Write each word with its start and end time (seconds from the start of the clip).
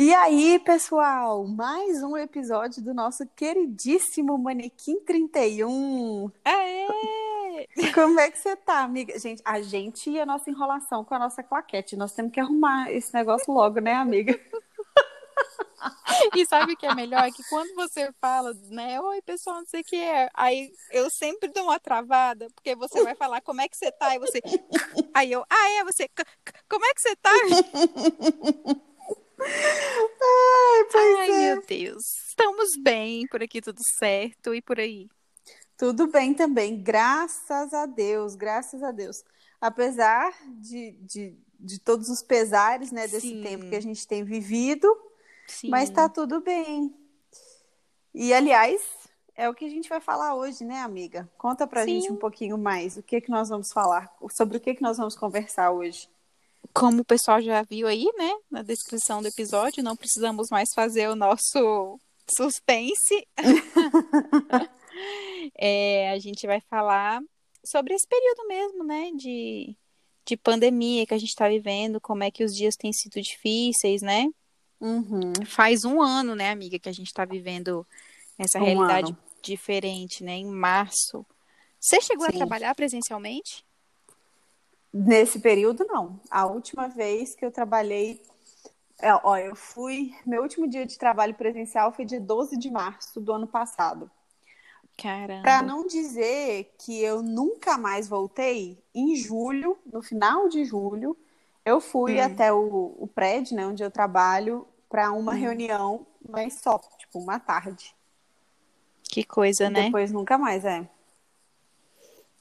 E 0.00 0.14
aí, 0.14 0.60
pessoal, 0.60 1.44
mais 1.44 2.04
um 2.04 2.16
episódio 2.16 2.80
do 2.80 2.94
nosso 2.94 3.26
queridíssimo 3.34 4.38
Manequim 4.38 5.00
31. 5.00 6.30
Aê! 6.44 7.66
Como 7.92 8.20
é 8.20 8.30
que 8.30 8.38
você 8.38 8.54
tá, 8.54 8.82
amiga? 8.82 9.18
Gente, 9.18 9.42
a 9.44 9.60
gente 9.60 10.08
e 10.08 10.20
a 10.20 10.24
nossa 10.24 10.48
enrolação 10.48 11.04
com 11.04 11.16
a 11.16 11.18
nossa 11.18 11.42
claquete. 11.42 11.96
Nós 11.96 12.12
temos 12.12 12.30
que 12.30 12.38
arrumar 12.38 12.92
esse 12.92 13.12
negócio 13.12 13.52
logo, 13.52 13.80
né, 13.80 13.94
amiga? 13.94 14.38
E 16.34 16.46
sabe 16.46 16.74
o 16.74 16.76
que 16.76 16.86
é 16.86 16.94
melhor? 16.94 17.24
É 17.24 17.32
que 17.32 17.42
quando 17.48 17.74
você 17.74 18.12
fala, 18.20 18.52
né? 18.70 19.00
Oi, 19.00 19.20
pessoal, 19.22 19.56
não 19.56 19.66
sei 19.66 19.80
o 19.80 19.84
que 19.84 19.96
é. 19.96 20.28
Aí 20.32 20.72
eu 20.92 21.10
sempre 21.10 21.48
dou 21.48 21.64
uma 21.64 21.80
travada, 21.80 22.48
porque 22.54 22.76
você 22.76 23.02
vai 23.02 23.16
falar 23.16 23.40
como 23.40 23.60
é 23.60 23.68
que 23.68 23.76
você 23.76 23.90
tá, 23.90 24.14
e 24.14 24.18
você. 24.20 24.40
Aí 25.12 25.32
eu, 25.32 25.44
ah, 25.50 25.70
é, 25.70 25.84
você. 25.84 26.08
Como 26.68 26.84
é 26.84 26.94
que 26.94 27.02
você 27.02 27.16
tá? 27.16 27.30
Ai, 29.40 30.84
pois 30.90 31.18
Ai, 31.18 31.30
é. 31.30 31.54
meu 31.54 31.62
Deus. 31.66 32.04
Estamos 32.28 32.76
bem, 32.82 33.26
por 33.28 33.42
aqui 33.42 33.60
tudo 33.60 33.80
certo 33.98 34.54
e 34.54 34.60
por 34.60 34.78
aí. 34.78 35.08
Tudo 35.76 36.08
bem 36.08 36.34
também, 36.34 36.82
graças 36.82 37.72
a 37.72 37.86
Deus, 37.86 38.34
graças 38.34 38.82
a 38.82 38.90
Deus. 38.90 39.22
Apesar 39.60 40.34
de, 40.60 40.92
de, 41.00 41.36
de 41.58 41.80
todos 41.80 42.08
os 42.08 42.20
pesares, 42.20 42.90
né, 42.90 43.06
desse 43.06 43.28
Sim. 43.28 43.42
tempo 43.42 43.68
que 43.68 43.76
a 43.76 43.80
gente 43.80 44.06
tem 44.06 44.24
vivido, 44.24 44.88
Sim. 45.46 45.68
mas 45.68 45.88
tá 45.88 46.08
tudo 46.08 46.40
bem. 46.40 46.92
E, 48.12 48.34
aliás, 48.34 48.82
é 49.36 49.48
o 49.48 49.54
que 49.54 49.64
a 49.64 49.68
gente 49.68 49.88
vai 49.88 50.00
falar 50.00 50.34
hoje, 50.34 50.64
né, 50.64 50.80
amiga? 50.80 51.30
Conta 51.38 51.64
pra 51.64 51.84
Sim. 51.84 52.00
gente 52.00 52.12
um 52.12 52.16
pouquinho 52.16 52.58
mais 52.58 52.96
o 52.96 53.02
que 53.02 53.20
que 53.20 53.30
nós 53.30 53.48
vamos 53.48 53.72
falar, 53.72 54.12
sobre 54.30 54.56
o 54.56 54.60
que 54.60 54.74
que 54.74 54.82
nós 54.82 54.96
vamos 54.96 55.14
conversar 55.14 55.70
hoje. 55.70 56.08
Como 56.74 57.02
o 57.02 57.04
pessoal 57.04 57.40
já 57.40 57.62
viu 57.62 57.86
aí, 57.86 58.06
né, 58.16 58.32
na 58.50 58.62
descrição 58.62 59.20
do 59.20 59.28
episódio, 59.28 59.82
não 59.82 59.96
precisamos 59.96 60.48
mais 60.50 60.68
fazer 60.74 61.08
o 61.08 61.16
nosso 61.16 61.98
suspense. 62.28 63.26
É, 65.56 66.10
a 66.10 66.18
gente 66.18 66.46
vai 66.46 66.60
falar 66.62 67.20
sobre 67.64 67.94
esse 67.94 68.06
período 68.06 68.48
mesmo, 68.48 68.84
né, 68.84 69.10
de, 69.16 69.76
de 70.26 70.36
pandemia 70.36 71.06
que 71.06 71.14
a 71.14 71.18
gente 71.18 71.28
está 71.28 71.48
vivendo, 71.48 72.00
como 72.00 72.24
é 72.24 72.30
que 72.30 72.42
os 72.42 72.54
dias 72.54 72.74
têm 72.76 72.92
sido 72.92 73.20
difíceis, 73.20 74.02
né? 74.02 74.26
Uhum. 74.80 75.32
Faz 75.46 75.84
um 75.84 76.02
ano, 76.02 76.34
né, 76.34 76.50
amiga, 76.50 76.78
que 76.78 76.88
a 76.88 76.92
gente 76.92 77.06
está 77.08 77.24
vivendo 77.24 77.86
essa 78.36 78.58
Um 78.58 78.64
realidade 78.64 79.12
ano. 79.12 79.18
diferente, 79.42 80.22
né, 80.24 80.34
em 80.36 80.46
março. 80.46 81.24
Você 81.80 82.00
chegou 82.00 82.26
a 82.26 82.30
Sim. 82.30 82.38
trabalhar 82.38 82.74
presencialmente? 82.74 83.64
Nesse 84.92 85.38
período, 85.38 85.84
não. 85.86 86.20
A 86.30 86.46
última 86.46 86.88
vez 86.88 87.34
que 87.34 87.44
eu 87.44 87.50
trabalhei, 87.50 88.22
é, 89.00 89.12
ó, 89.14 89.36
eu 89.36 89.54
fui, 89.54 90.14
meu 90.26 90.42
último 90.42 90.68
dia 90.68 90.86
de 90.86 90.98
trabalho 90.98 91.34
presencial 91.34 91.92
foi 91.92 92.04
dia 92.04 92.20
12 92.20 92.56
de 92.56 92.70
março 92.70 93.20
do 93.20 93.32
ano 93.32 93.46
passado. 93.46 94.10
Caramba. 94.96 95.42
Para 95.42 95.62
não 95.62 95.86
dizer 95.86 96.74
que 96.78 97.00
eu 97.00 97.22
nunca 97.22 97.78
mais 97.78 98.08
voltei, 98.08 98.82
em 98.94 99.14
julho, 99.14 99.78
no 99.92 100.02
final 100.02 100.48
de 100.48 100.64
julho, 100.64 101.16
eu 101.64 101.80
fui 101.80 102.18
Hum. 102.18 102.24
até 102.24 102.52
o, 102.52 102.96
o 102.98 103.06
prédio, 103.06 103.54
né, 103.56 103.66
onde 103.66 103.82
eu 103.82 103.90
trabalho, 103.90 104.66
para 104.88 105.12
uma 105.12 105.34
reunião, 105.34 106.06
mas 106.28 106.54
só, 106.54 106.80
tipo, 106.98 107.18
uma 107.18 107.38
tarde. 107.38 107.94
Que 109.04 109.22
coisa, 109.22 109.70
né? 109.70 109.84
Depois 109.84 110.10
nunca 110.10 110.36
mais, 110.36 110.64
é. 110.64 110.88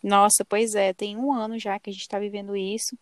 Nossa, 0.03 0.45
pois 0.45 0.75
é, 0.75 0.93
tem 0.93 1.17
um 1.17 1.33
ano 1.33 1.57
já 1.57 1.79
que 1.79 1.89
a 1.89 1.93
gente 1.93 2.01
está 2.01 2.19
vivendo 2.19 2.55
isso. 2.55 2.97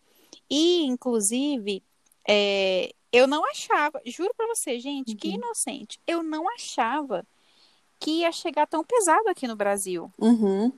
E, 0.50 0.84
inclusive, 0.84 1.82
é, 2.28 2.92
eu 3.12 3.26
não 3.26 3.48
achava, 3.50 4.00
juro 4.04 4.32
pra 4.36 4.46
você, 4.46 4.78
gente, 4.78 5.14
que 5.14 5.28
Uhum. 5.28 5.34
inocente. 5.34 6.00
Eu 6.06 6.22
não 6.22 6.48
achava 6.54 7.24
que 7.98 8.20
ia 8.20 8.32
chegar 8.32 8.66
tão 8.66 8.84
pesado 8.84 9.28
aqui 9.28 9.46
no 9.46 9.56
Brasil. 9.56 10.12
Uhum. 10.18 10.72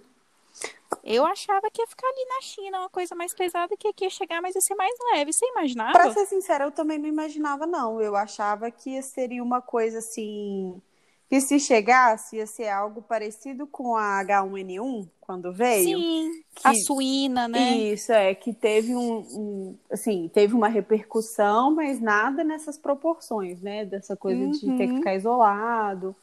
Eu 1.04 1.24
achava 1.24 1.70
que 1.70 1.80
ia 1.80 1.86
ficar 1.86 2.06
ali 2.06 2.24
na 2.26 2.40
China, 2.42 2.80
uma 2.80 2.90
coisa 2.90 3.14
mais 3.14 3.34
pesada, 3.34 3.76
que 3.76 3.88
aqui 3.88 4.04
ia 4.04 4.10
chegar, 4.10 4.42
mas 4.42 4.54
ia 4.54 4.60
ser 4.60 4.74
mais 4.74 4.94
leve. 5.12 5.32
Você 5.32 5.46
imaginava? 5.46 5.92
Pra 5.92 6.12
ser 6.12 6.26
sincera, 6.26 6.64
eu 6.64 6.70
também 6.70 6.98
não 6.98 7.08
imaginava, 7.08 7.66
não. 7.66 8.00
Eu 8.00 8.14
achava 8.14 8.70
que 8.70 9.00
seria 9.02 9.42
uma 9.42 9.60
coisa 9.62 9.98
assim. 9.98 10.80
Que 11.28 11.40
se 11.42 11.60
chegasse, 11.60 12.36
ia 12.36 12.46
ser 12.46 12.68
algo 12.68 13.02
parecido 13.02 13.66
com 13.66 13.94
a 13.94 14.20
H1N1, 14.24 15.06
quando 15.20 15.52
veio. 15.52 15.98
Sim, 15.98 16.42
que- 16.54 16.66
a 16.68 16.72
suína, 16.74 17.46
né? 17.46 17.76
Isso, 17.76 18.10
é, 18.12 18.34
que 18.34 18.52
teve 18.54 18.94
um, 18.96 19.18
um- 19.18 19.78
assim, 19.90 20.30
teve 20.32 20.54
uma 20.54 20.68
repercussão, 20.68 21.70
mas 21.74 22.00
nada 22.00 22.42
nessas 22.42 22.78
proporções, 22.78 23.60
né? 23.60 23.84
Dessa 23.84 24.16
coisa 24.16 24.46
de 24.48 24.60
ter 24.72 24.86
que 24.86 24.92
Uhum. 24.92 24.96
ficar 24.98 25.14
isolado, 25.16 26.16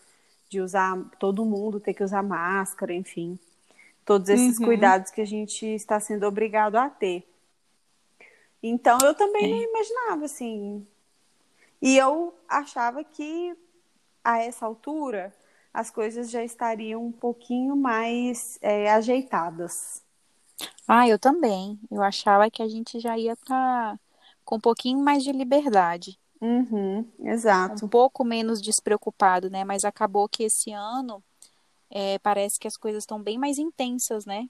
de 0.49 0.59
usar, 0.59 0.97
todo 1.19 1.45
mundo 1.45 1.79
ter 1.79 1.93
que 1.93 2.03
usar 2.03 2.23
máscara, 2.23 2.91
enfim. 2.93 3.37
Todos 4.03 4.29
esses 4.29 4.57
Uhum. 4.59 4.65
cuidados 4.65 5.11
que 5.11 5.21
a 5.21 5.25
gente 5.25 5.67
está 5.67 5.99
sendo 5.99 6.25
obrigado 6.25 6.77
a 6.77 6.89
ter. 6.89 7.27
Então, 8.61 8.97
eu 9.03 9.13
também 9.13 9.45
É. 9.45 9.47
não 9.49 9.61
imaginava, 9.61 10.25
assim. 10.25 10.85
E 11.81 11.95
eu 11.95 12.33
achava 12.47 13.03
que, 13.03 13.55
a 14.25 14.39
essa 14.39 14.65
altura, 14.65 15.33
as 15.73 15.91
coisas 15.91 16.29
já 16.31 16.43
estariam 16.43 17.05
um 17.05 17.11
pouquinho 17.11 17.75
mais 17.75 18.57
é, 18.61 18.91
ajeitadas. 18.91 20.03
Ah, 20.87 21.07
eu 21.07 21.17
também. 21.19 21.79
Eu 21.91 22.01
achava 22.03 22.49
que 22.49 22.61
a 22.61 22.67
gente 22.67 22.99
já 22.99 23.17
ia 23.17 23.33
estar 23.33 23.99
com 24.43 24.55
um 24.57 24.59
pouquinho 24.59 24.99
mais 24.99 25.23
de 25.23 25.31
liberdade. 25.31 26.19
Uhum, 26.41 27.09
exato. 27.23 27.85
um 27.85 27.89
pouco 27.89 28.23
menos 28.23 28.61
despreocupado, 28.61 29.49
né? 29.49 29.63
Mas 29.63 29.83
acabou 29.83 30.27
que 30.29 30.43
esse 30.43 30.71
ano 30.71 31.23
é, 31.89 32.19
parece 32.19 32.59
que 32.59 32.67
as 32.67 32.77
coisas 32.77 33.03
estão 33.03 33.21
bem 33.21 33.37
mais 33.37 33.57
intensas, 33.57 34.25
né? 34.25 34.47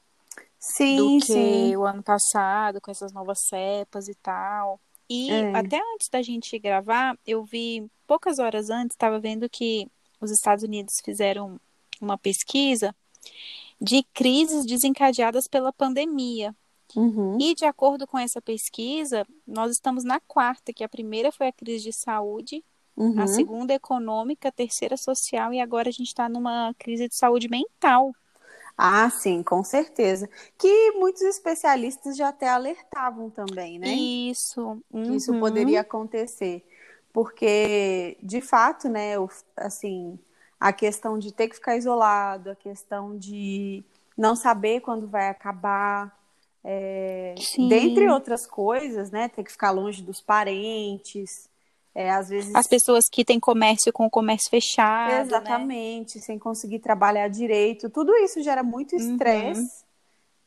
Sim, 0.60 0.98
Do 0.98 1.26
que 1.26 1.26
sim. 1.26 1.76
o 1.78 1.86
ano 1.86 2.04
passado, 2.04 2.82
com 2.82 2.92
essas 2.92 3.14
novas 3.14 3.40
cepas 3.48 4.08
e 4.08 4.16
tal. 4.16 4.80
E 5.10 5.30
É. 5.32 5.56
até 5.56 5.80
antes 5.94 6.10
da 6.10 6.22
gente 6.22 6.58
gravar, 6.60 7.18
eu 7.26 7.44
vi 7.44 7.86
poucas 8.08 8.40
horas 8.40 8.70
antes, 8.70 8.96
estava 8.96 9.20
vendo 9.20 9.50
que 9.50 9.88
os 10.20 10.32
Estados 10.32 10.64
Unidos 10.64 11.00
fizeram 11.04 11.60
uma 12.02 12.18
pesquisa 12.18 12.96
de 13.80 14.04
crises 14.14 14.66
desencadeadas 14.66 15.48
pela 15.48 15.72
pandemia. 15.74 16.56
Uhum. 16.96 17.38
E 17.40 17.54
de 17.54 17.66
acordo 17.66 18.08
com 18.08 18.18
essa 18.18 18.42
pesquisa, 18.42 19.26
nós 19.46 19.72
estamos 19.72 20.04
na 20.04 20.20
quarta, 20.22 20.72
que 20.72 20.84
a 20.84 20.90
primeira 20.90 21.32
foi 21.32 21.48
a 21.48 21.52
crise 21.52 21.84
de 21.86 21.94
saúde, 21.94 22.64
Uhum. 22.96 23.20
a 23.20 23.28
segunda 23.28 23.74
econômica, 23.74 24.48
a 24.48 24.52
terceira 24.54 24.96
social 24.96 25.52
e 25.54 25.60
agora 25.60 25.90
a 25.90 25.92
gente 25.92 26.08
está 26.08 26.30
numa 26.30 26.74
crise 26.80 27.10
de 27.10 27.16
saúde 27.16 27.50
mental. 27.50 28.16
Ah, 28.78 29.10
sim, 29.10 29.42
com 29.42 29.64
certeza. 29.64 30.30
Que 30.58 30.92
muitos 30.92 31.22
especialistas 31.22 32.18
já 32.18 32.30
até 32.30 32.50
alertavam 32.50 33.30
também, 33.30 33.80
né? 33.80 33.88
Isso. 33.94 34.82
Que 34.92 35.16
isso 35.16 35.32
uhum. 35.32 35.40
poderia 35.40 35.82
acontecer. 35.82 36.66
Porque, 37.14 38.18
de 38.22 38.42
fato, 38.42 38.90
né, 38.90 39.14
assim, 39.56 40.20
a 40.60 40.74
questão 40.74 41.18
de 41.18 41.32
ter 41.32 41.48
que 41.48 41.56
ficar 41.56 41.78
isolado, 41.78 42.50
a 42.50 42.56
questão 42.56 43.18
de 43.18 43.84
não 44.18 44.36
saber 44.36 44.82
quando 44.82 45.08
vai 45.08 45.30
acabar, 45.30 46.14
é, 46.62 47.36
dentre 47.70 48.10
outras 48.10 48.46
coisas, 48.46 49.12
né? 49.12 49.30
Ter 49.30 49.44
que 49.44 49.52
ficar 49.52 49.72
longe 49.72 50.02
dos 50.02 50.20
parentes, 50.20 51.50
é, 51.96 52.12
às 52.12 52.28
vezes. 52.30 52.54
As 52.54 52.68
pessoas 52.68 53.06
que 53.10 53.24
têm 53.24 53.40
comércio 53.40 53.92
com 53.94 54.06
o 54.06 54.10
comércio 54.10 54.50
fechado, 54.50 55.10
né? 55.10 55.22
Exatamente, 55.22 56.20
sem 56.20 56.38
conseguir 56.38 56.80
trabalhar 56.80 57.30
direito. 57.30 57.90
Tudo 57.90 58.14
isso 58.18 58.44
gera 58.44 58.62
muito 58.62 58.96
Uhum. 58.96 59.02
estresse, 59.02 59.84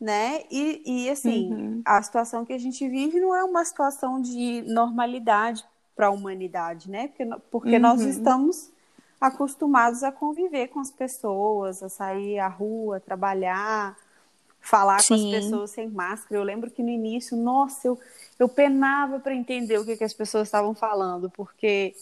né? 0.01 0.43
E, 0.51 0.83
e 1.07 1.11
assim, 1.11 1.51
Uhum. 1.51 1.83
a 1.85 2.03
situação 2.03 2.45
que 2.45 2.53
a 2.53 2.59
gente 2.59 2.87
vive 2.89 3.19
não 3.19 3.35
é 3.35 3.43
uma 3.43 3.65
situação 3.65 4.21
de 4.21 4.63
normalidade 4.67 5.65
para 5.97 6.07
a 6.09 6.11
humanidade, 6.11 6.91
né? 6.91 7.09
Porque, 7.09 7.27
porque 7.51 7.79
nós 7.79 8.03
Uhum. 8.03 8.11
estamos 8.11 8.71
acostumados 9.21 10.05
a 10.05 10.13
conviver 10.13 10.69
com 10.69 10.79
as 10.79 10.91
pessoas, 10.93 11.83
a 11.83 11.89
sair 11.89 12.39
à 12.39 12.47
rua, 12.47 13.01
trabalhar, 13.01 13.97
falar 14.61 14.97
com 15.07 15.15
as 15.15 15.21
Sim. 15.21 15.31
pessoas 15.31 15.71
sem 15.71 15.89
máscara. 15.89 16.41
Eu 16.41 16.45
lembro 16.45 16.71
que 16.71 16.83
no 16.83 16.91
início, 16.91 17.37
nossa, 17.37 17.89
eu, 17.89 17.99
eu 18.39 18.49
penava 18.49 19.19
para 19.21 19.35
entender 19.35 19.79
o 19.79 19.85
que, 19.85 19.97
que 19.97 20.05
as 20.05 20.15
pessoas 20.15 20.49
estavam 20.49 20.75
falando, 20.75 21.31
porque 21.31 21.95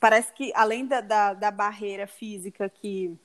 parece 0.00 0.32
que 0.32 0.52
além 0.54 0.86
da, 0.86 1.00
da, 1.00 1.34
da 1.34 1.50
barreira 1.50 2.06
física 2.06 2.68
que, 2.68 3.16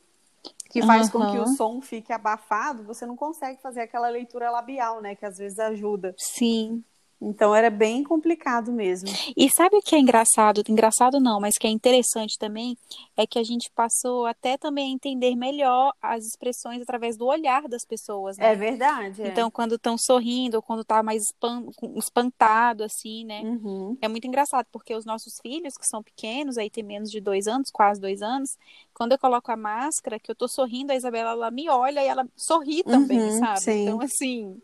que 0.69 0.81
faz 0.81 1.09
com 1.09 1.19
que 1.31 1.37
o 1.37 1.47
som 1.47 1.81
fique 1.81 2.11
abafado, 2.11 2.83
você 2.83 3.05
não 3.05 3.15
consegue 3.15 3.61
fazer 3.61 3.81
aquela 3.81 4.09
leitura 4.09 4.49
labial, 4.49 5.01
né? 5.01 5.15
Que 5.15 5.25
às 5.25 5.37
vezes 5.37 5.59
ajuda. 5.59 6.13
Sim. 6.17 6.83
Então 7.21 7.53
era 7.53 7.69
bem 7.69 8.03
complicado 8.03 8.71
mesmo. 8.71 9.09
E 9.37 9.47
sabe 9.49 9.75
o 9.77 9.81
que 9.81 9.95
é 9.95 9.99
engraçado? 9.99 10.63
Engraçado 10.67 11.19
não, 11.19 11.39
mas 11.39 11.53
que 11.57 11.67
é 11.67 11.69
interessante 11.69 12.37
também 12.39 12.75
é 13.15 13.27
que 13.27 13.37
a 13.37 13.43
gente 13.43 13.69
passou 13.75 14.25
até 14.25 14.57
também 14.57 14.89
a 14.91 14.95
entender 14.95 15.35
melhor 15.35 15.93
as 16.01 16.25
expressões 16.25 16.81
através 16.81 17.15
do 17.15 17.27
olhar 17.27 17.67
das 17.67 17.85
pessoas, 17.85 18.37
né? 18.37 18.53
É 18.53 18.55
verdade. 18.55 19.21
É. 19.21 19.27
Então, 19.27 19.51
quando 19.51 19.75
estão 19.75 19.97
sorrindo 19.97 20.57
ou 20.57 20.63
quando 20.63 20.83
tá 20.83 21.03
mais 21.03 21.23
espan 21.23 21.63
espantado, 21.95 22.83
assim, 22.83 23.23
né? 23.23 23.41
Uhum. 23.41 23.95
É 24.01 24.07
muito 24.07 24.25
engraçado, 24.25 24.65
porque 24.71 24.95
os 24.95 25.05
nossos 25.05 25.39
filhos, 25.41 25.77
que 25.77 25.85
são 25.85 26.01
pequenos, 26.01 26.57
aí 26.57 26.69
tem 26.69 26.83
menos 26.83 27.11
de 27.11 27.21
dois 27.21 27.47
anos, 27.47 27.69
quase 27.69 28.01
dois 28.01 28.21
anos, 28.23 28.57
quando 28.93 29.11
eu 29.11 29.19
coloco 29.19 29.51
a 29.51 29.55
máscara, 29.57 30.19
que 30.19 30.31
eu 30.31 30.35
tô 30.35 30.47
sorrindo, 30.47 30.91
a 30.91 30.95
Isabela, 30.95 31.31
ela 31.31 31.51
me 31.51 31.69
olha 31.69 32.03
e 32.03 32.07
ela 32.07 32.27
sorri 32.35 32.83
também, 32.83 33.19
Uhum, 33.19 33.39
sabe? 33.39 33.59
sim. 33.59 33.83
Então, 33.83 34.01
assim, 34.01 34.61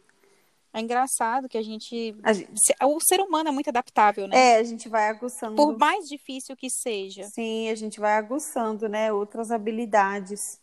é 0.74 0.80
engraçado 0.82 1.48
que 1.50 1.58
a 1.58 1.64
gente... 1.64 2.16
A 2.24 2.34
gente- 2.34 2.50
O 2.84 3.00
ser 3.00 3.20
humano 3.22 3.50
é 3.50 3.52
muito 3.52 3.70
adaptável, 3.70 4.28
né? 4.28 4.38
É, 4.38 4.58
a 4.58 4.64
gente 4.64 4.88
vai 4.90 5.08
aguçando. 5.10 5.56
Por 5.56 5.78
mais 5.78 6.06
difícil 6.08 6.56
que 6.56 6.70
seja. 6.70 7.24
Sim, 7.24 7.70
a 7.70 7.76
gente 7.76 8.00
vai 8.00 8.14
aguçando, 8.14 8.88
né? 8.88 9.12
Outras 9.12 9.52
habilidades. 9.52 10.60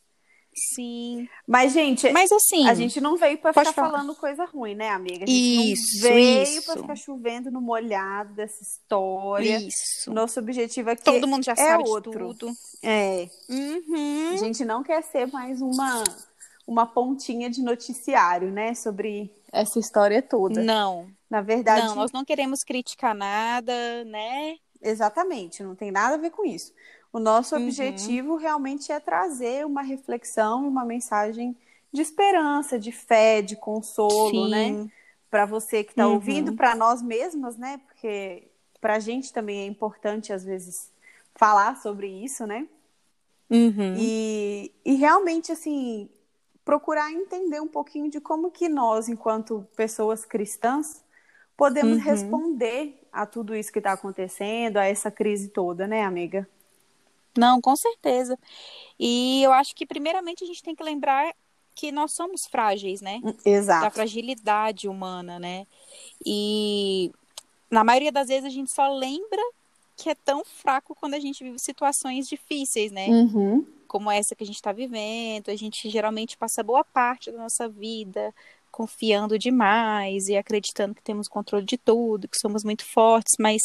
Sim. 0.72 1.28
Mas, 1.48 1.72
gente, 1.72 2.08
Mas 2.12 2.30
assim, 2.30 2.68
a 2.68 2.74
gente 2.74 3.00
não 3.00 3.16
veio 3.16 3.36
pra 3.38 3.52
Pode 3.52 3.70
ficar 3.70 3.82
falar. 3.82 3.98
falando 3.98 4.14
coisa 4.14 4.44
ruim, 4.44 4.76
né, 4.76 4.88
amiga? 4.90 5.24
A 5.24 5.26
gente 5.26 5.72
Isso, 5.72 5.96
não 5.96 6.02
veio 6.12 6.62
pra 6.62 6.76
ficar 6.76 6.94
chovendo 6.96 7.50
no 7.50 7.60
molhado 7.60 8.32
dessa 8.34 8.62
história. 8.62 9.58
isso. 9.58 10.12
Nosso 10.12 10.38
objetivo 10.38 10.90
aqui 10.90 11.02
Todo 11.02 11.26
mundo 11.26 11.44
já 11.44 11.54
é 11.54 11.56
sabe 11.56 11.88
outro. 11.88 12.32
tudo. 12.34 12.52
É, 12.84 13.28
Uhum. 13.48 14.30
a 14.34 14.36
gente 14.36 14.64
não 14.64 14.84
quer 14.84 15.02
ser 15.02 15.26
mais 15.32 15.60
uma, 15.60 16.04
uma 16.68 16.86
pontinha 16.86 17.50
de 17.50 17.60
noticiário, 17.60 18.52
né, 18.52 18.74
sobre 18.74 19.32
essa 19.54 19.78
história 19.78 20.22
toda. 20.22 20.62
Não, 20.64 21.10
Na 21.30 21.40
verdade, 21.42 21.86
não, 21.88 21.96
nós 21.96 22.12
não 22.12 22.24
queremos 22.24 22.64
criticar 22.64 23.14
nada, 23.14 24.04
né? 24.04 24.58
exatamente, 24.80 25.62
não 25.62 25.74
tem 25.74 25.90
nada 25.90 26.14
a 26.16 26.18
ver 26.18 26.30
com 26.30 26.44
isso. 26.44 26.72
O 27.12 27.18
nosso 27.18 27.54
Uhum. 27.54 27.62
objetivo 27.62 28.36
realmente 28.36 28.92
é 28.92 29.00
trazer 29.00 29.64
uma 29.64 29.82
reflexão 29.82 30.66
uma 30.68 30.84
mensagem 30.84 31.56
de 31.92 32.02
esperança, 32.02 32.78
de 32.78 32.90
fé, 32.92 33.40
de 33.40 33.56
consolo, 33.56 34.48
né? 34.48 34.78
Sim. 34.78 34.90
Para 35.30 35.46
você 35.46 35.82
que 35.84 35.90
está 35.92 36.06
Uhum. 36.06 36.14
ouvindo, 36.14 36.52
para 36.52 36.74
nós 36.74 37.00
mesmas, 37.02 37.56
né? 37.56 37.78
Porque 37.86 38.48
para 38.80 38.96
a 38.96 38.98
gente 38.98 39.32
também 39.32 39.60
é 39.60 39.66
importante, 39.66 40.32
às 40.32 40.44
vezes, 40.44 40.92
falar 41.34 41.76
sobre 41.80 42.08
isso, 42.08 42.46
né? 42.46 42.68
Uhum. 43.50 43.94
E, 43.96 44.72
e 44.84 44.94
realmente, 44.94 45.52
assim, 45.52 46.08
procurar 46.64 47.12
entender 47.12 47.60
um 47.60 47.68
pouquinho 47.68 48.10
de 48.10 48.20
como 48.20 48.50
que 48.50 48.68
nós, 48.68 49.08
enquanto 49.08 49.66
pessoas 49.76 50.24
cristãs, 50.24 51.02
podemos 51.56 51.98
Uhum. 51.98 52.04
responder 52.04 53.00
a 53.12 53.26
tudo 53.26 53.54
isso 53.54 53.72
que 53.72 53.78
está 53.78 53.92
acontecendo, 53.92 54.78
a 54.78 54.84
essa 54.84 55.10
crise 55.10 55.48
toda, 55.48 55.86
né, 55.86 56.02
amiga? 56.04 56.48
Não, 57.36 57.60
com 57.60 57.74
certeza. 57.76 58.38
E 58.98 59.42
eu 59.42 59.52
acho 59.52 59.74
que 59.74 59.84
primeiramente 59.86 60.44
a 60.44 60.46
gente 60.46 60.62
tem 60.62 60.74
que 60.74 60.82
lembrar 60.82 61.34
que 61.74 61.90
nós 61.90 62.12
somos 62.12 62.46
frágeis, 62.46 63.00
né? 63.00 63.20
Da 63.22 63.32
Exato. 63.44 63.94
fragilidade 63.94 64.88
humana, 64.88 65.38
né? 65.38 65.66
E 66.24 67.10
na 67.70 67.82
maioria 67.82 68.12
das 68.12 68.28
vezes 68.28 68.44
a 68.44 68.50
gente 68.50 68.70
só 68.70 68.88
lembra 68.94 69.42
que 69.96 70.08
é 70.10 70.14
tão 70.14 70.44
fraco 70.44 70.94
quando 70.94 71.14
a 71.14 71.20
gente 71.20 71.42
vive 71.42 71.58
situações 71.58 72.28
difíceis, 72.28 72.92
né? 72.92 73.08
Uhum. 73.08 73.66
Como 73.94 74.10
essa 74.10 74.34
que 74.34 74.42
a 74.42 74.46
gente 74.46 74.56
está 74.56 74.72
vivendo, 74.72 75.50
a 75.50 75.54
gente 75.54 75.88
geralmente 75.88 76.36
passa 76.36 76.64
boa 76.64 76.82
parte 76.82 77.30
da 77.30 77.38
nossa 77.38 77.68
vida 77.68 78.34
confiando 78.68 79.38
demais 79.38 80.26
e 80.26 80.36
acreditando 80.36 80.96
que 80.96 81.00
temos 81.00 81.28
controle 81.28 81.64
de 81.64 81.78
tudo, 81.78 82.26
que 82.26 82.36
somos 82.36 82.64
muito 82.64 82.84
fortes, 82.84 83.34
mas 83.38 83.62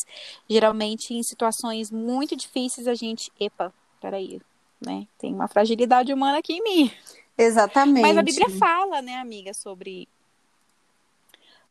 geralmente 0.47 1.15
em 1.15 1.23
situações 1.23 1.89
muito 1.89 2.35
difíceis 2.35 2.87
a 2.87 2.93
gente, 2.93 3.31
epa, 3.39 3.73
peraí, 3.99 4.39
né? 4.79 5.07
Tem 5.17 5.33
uma 5.33 5.47
fragilidade 5.47 6.13
humana 6.13 6.37
aqui 6.37 6.53
em 6.53 6.63
mim. 6.63 6.91
Exatamente. 7.35 8.03
Mas 8.03 8.15
a 8.15 8.21
Bíblia 8.21 8.51
fala, 8.51 9.01
né, 9.01 9.15
amiga, 9.15 9.51
sobre 9.55 10.07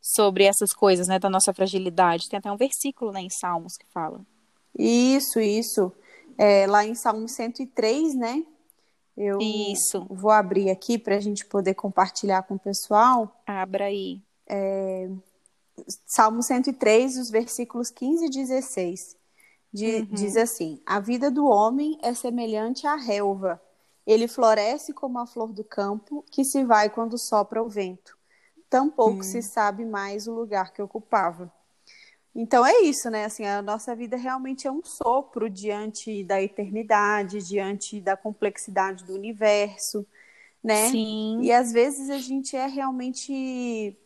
sobre 0.03 0.43
essas 0.43 0.73
coisas, 0.73 1.07
né, 1.07 1.21
da 1.21 1.31
nossa 1.31 1.55
fragilidade. 1.55 2.29
Tem 2.29 2.41
até 2.41 2.51
um 2.51 2.57
versículo, 2.57 3.13
né, 3.13 3.21
em 3.21 3.31
Salmos 3.31 3.77
que 3.77 3.87
fala. 3.95 4.21
Isso, 4.77 5.39
isso. 5.39 5.93
É, 6.39 6.67
lá 6.67 6.87
em 6.87 6.95
Salmo 6.95 7.29
103, 7.29 8.15
né? 8.15 8.45
Eu 9.17 9.39
Isso. 9.41 10.07
vou 10.09 10.31
abrir 10.31 10.71
aqui 10.71 10.97
para 10.97 11.17
a 11.17 11.21
gente 11.21 11.45
poder 11.45 11.75
compartilhar 11.75 12.45
com 12.45 12.55
o 12.55 12.59
pessoal. 12.59 13.43
Abra 13.45 13.87
aí. 13.87 14.23
Salmo 16.07 16.43
103, 16.43 17.19
os 17.19 17.29
versículos 17.29 17.91
15 17.91 18.27
e 18.27 18.31
16. 18.31 19.17
De- 19.73 20.03
Diz 20.03 20.37
assim: 20.37 20.81
A 20.87 21.01
vida 21.01 21.31
do 21.31 21.47
homem 21.47 21.99
é 22.03 22.15
semelhante 22.15 22.87
à 22.87 22.95
relva. 22.95 23.61
Ele 24.07 24.27
floresce 24.27 24.93
como 24.95 25.19
a 25.19 25.27
flor 25.27 25.53
do 25.53 25.63
campo, 25.63 26.25
que 26.31 26.45
se 26.45 26.65
vai 26.65 26.89
quando 26.89 27.19
sopra 27.19 27.63
o 27.63 27.69
vento. 27.69 28.17
Tampouco 28.71 29.23
se 29.23 29.43
sabe 29.43 29.85
mais 29.85 30.27
o 30.27 30.35
lugar 30.35 30.73
que 30.73 30.81
ocupava. 30.81 31.53
Então 32.35 32.65
é 32.65 32.83
isso, 32.83 33.11
né? 33.11 33.25
Assim, 33.25 33.45
a 33.45 33.61
nossa 33.63 33.95
vida 33.97 34.17
realmente 34.17 34.67
é 34.67 34.71
um 34.71 34.83
sopro 34.85 35.49
diante 35.51 36.23
da 36.25 36.41
eternidade, 36.41 37.47
diante 37.47 38.01
da 38.01 38.17
complexidade 38.17 39.05
do 39.05 39.15
universo, 39.15 40.07
né? 40.63 40.89
Sim. 40.91 41.41
E 41.43 41.51
às 41.53 41.73
vezes 41.73 42.11
a 42.11 42.19
gente 42.19 42.57
é 42.57 42.67
realmente 42.67 43.97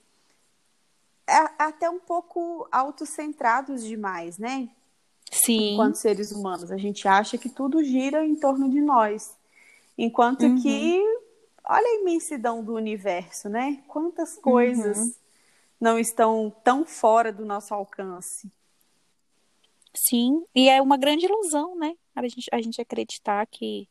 é 1.27 1.51
até 1.59 1.89
um 1.89 2.01
pouco 2.01 2.67
autocentrados 2.71 3.85
demais, 3.85 4.39
né? 4.39 4.69
Sim. 5.31 5.75
Enquanto 5.75 5.97
seres 5.97 6.31
humanos, 6.31 6.71
a 6.71 6.77
gente 6.77 7.07
acha 7.09 7.39
que 7.39 7.49
tudo 7.49 7.83
gira 7.83 8.25
em 8.25 8.35
torno 8.35 8.69
de 8.71 8.81
nós. 8.81 9.35
Enquanto 9.97 10.43
Uhum. 10.43 10.63
que 10.63 11.01
olha 11.65 11.87
a 11.87 12.01
imensidão 12.01 12.63
do 12.63 12.75
universo, 12.75 13.49
né? 13.49 13.83
Quantas 13.89 14.37
coisas 14.37 14.99
Uhum. 14.99 15.15
Não 15.83 15.99
estão 15.99 16.49
tão 16.63 16.87
fora 16.87 17.33
do 17.33 17.45
nosso 17.45 17.75
alcance. 17.75 18.49
Sim, 19.93 20.45
e 20.55 20.69
é 20.69 20.81
uma 20.81 20.97
grande 20.97 21.27
ilusão, 21.27 21.77
né? 21.77 21.95
A 22.15 22.23
gente, 22.29 22.49
a 22.53 22.63
gente 22.63 22.81
acreditar 22.81 23.45
que 23.47 23.89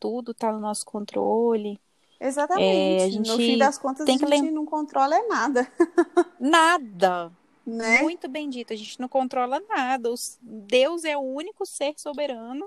tudo 0.00 0.32
está 0.32 0.50
no 0.50 0.58
nosso 0.58 0.86
controle. 0.86 1.78
Exatamente. 2.18 3.02
É, 3.02 3.04
a 3.04 3.18
no 3.18 3.24
gente 3.24 3.36
fim 3.36 3.58
das 3.58 3.76
contas, 3.76 4.06
tem 4.06 4.14
a 4.14 4.18
gente 4.18 4.28
lem- 4.28 4.50
não 4.50 4.64
controla 4.64 5.14
é 5.14 5.26
nada, 5.26 5.70
Nada. 6.40 7.30
né? 7.66 8.00
Muito 8.02 8.28
bem 8.28 8.48
dito, 8.48 8.72
a 8.72 8.76
gente 8.76 8.98
não 8.98 9.06
controla 9.08 9.60
nada. 9.68 10.08
Deus 10.40 11.04
é 11.04 11.16
o 11.18 11.20
único 11.20 11.66
ser 11.66 11.92
soberano 11.98 12.66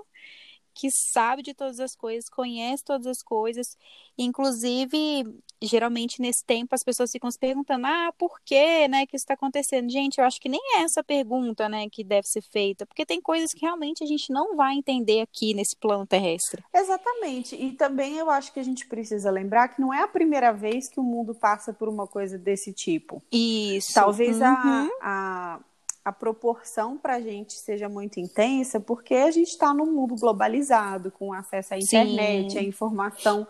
que 0.74 0.88
sabe 0.90 1.42
de 1.42 1.54
todas 1.54 1.80
as 1.80 1.94
coisas, 1.94 2.28
conhece 2.28 2.84
todas 2.84 3.06
as 3.06 3.22
coisas. 3.22 3.76
Inclusive, 4.16 5.24
geralmente 5.62 6.20
nesse 6.20 6.44
tempo 6.44 6.74
as 6.74 6.82
pessoas 6.82 7.10
ficam 7.10 7.30
se 7.30 7.38
perguntando: 7.38 7.86
ah, 7.86 8.12
por 8.18 8.40
que, 8.44 8.88
né, 8.88 9.06
que 9.06 9.16
isso 9.16 9.24
está 9.24 9.34
acontecendo? 9.34 9.90
Gente, 9.90 10.18
eu 10.18 10.24
acho 10.24 10.40
que 10.40 10.48
nem 10.48 10.60
é 10.76 10.82
essa 10.82 11.02
pergunta, 11.02 11.68
né, 11.68 11.86
que 11.90 12.04
deve 12.04 12.26
ser 12.26 12.42
feita, 12.42 12.86
porque 12.86 13.04
tem 13.06 13.20
coisas 13.20 13.52
que 13.52 13.60
realmente 13.60 14.02
a 14.02 14.06
gente 14.06 14.32
não 14.32 14.56
vai 14.56 14.74
entender 14.74 15.20
aqui 15.20 15.54
nesse 15.54 15.76
plano 15.76 16.06
terrestre. 16.06 16.62
Exatamente. 16.74 17.56
E 17.56 17.72
também 17.72 18.16
eu 18.16 18.30
acho 18.30 18.52
que 18.52 18.60
a 18.60 18.64
gente 18.64 18.86
precisa 18.86 19.30
lembrar 19.30 19.68
que 19.68 19.80
não 19.80 19.92
é 19.92 20.02
a 20.02 20.08
primeira 20.08 20.52
vez 20.52 20.88
que 20.88 21.00
o 21.00 21.02
mundo 21.02 21.34
passa 21.34 21.72
por 21.72 21.88
uma 21.88 22.06
coisa 22.06 22.38
desse 22.38 22.72
tipo. 22.72 23.22
Isso. 23.32 23.92
Talvez 23.94 24.38
Uhum. 24.40 24.44
a, 24.46 24.88
a, 25.02 25.60
a 26.04 26.12
proporção 26.12 26.96
para 26.96 27.16
a 27.16 27.20
gente 27.20 27.52
seja 27.54 27.88
muito 27.88 28.18
intensa, 28.18 28.80
porque 28.80 29.14
a 29.14 29.30
gente 29.30 29.48
está 29.48 29.72
num 29.74 29.92
mundo 29.92 30.16
globalizado, 30.16 31.10
com 31.10 31.32
acesso 31.32 31.74
à 31.74 31.78
internet, 31.78 32.52
Sim. 32.52 32.58
à 32.58 32.62
informação 32.62 33.46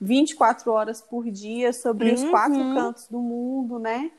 24 0.00 0.70
horas 0.70 1.00
por 1.00 1.30
dia 1.30 1.72
sobre 1.72 2.12
os 2.12 2.22
Uhum. 2.22 2.30
quatro 2.30 2.74
cantos 2.74 3.06
do 3.08 3.18
mundo, 3.18 3.78
né? 3.78 4.10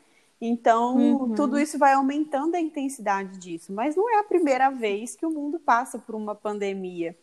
Então, 0.41 0.97
Uhum. 0.97 1.35
tudo 1.35 1.59
isso 1.59 1.77
vai 1.77 1.93
aumentando 1.93 2.55
a 2.55 2.59
intensidade 2.59 3.37
disso. 3.37 3.71
Mas 3.71 3.95
não 3.95 4.09
é 4.09 4.19
a 4.19 4.23
primeira 4.23 4.69
vez 4.69 5.15
que 5.15 5.25
o 5.25 5.31
mundo 5.31 5.59
passa 5.59 5.97
por 5.99 6.15
uma 6.15 6.33
pandemia, 6.35 7.15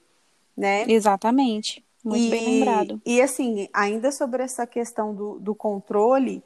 né? 0.56 0.84
Exatamente. 0.88 1.84
Muito 2.04 2.30
bem 2.30 2.44
lembrado. 2.58 3.00
E 3.06 3.20
assim, 3.20 3.68
ainda 3.72 4.10
sobre 4.10 4.42
essa 4.42 4.66
questão 4.66 5.14
do, 5.14 5.38
do 5.38 5.54
controle, 5.54 6.42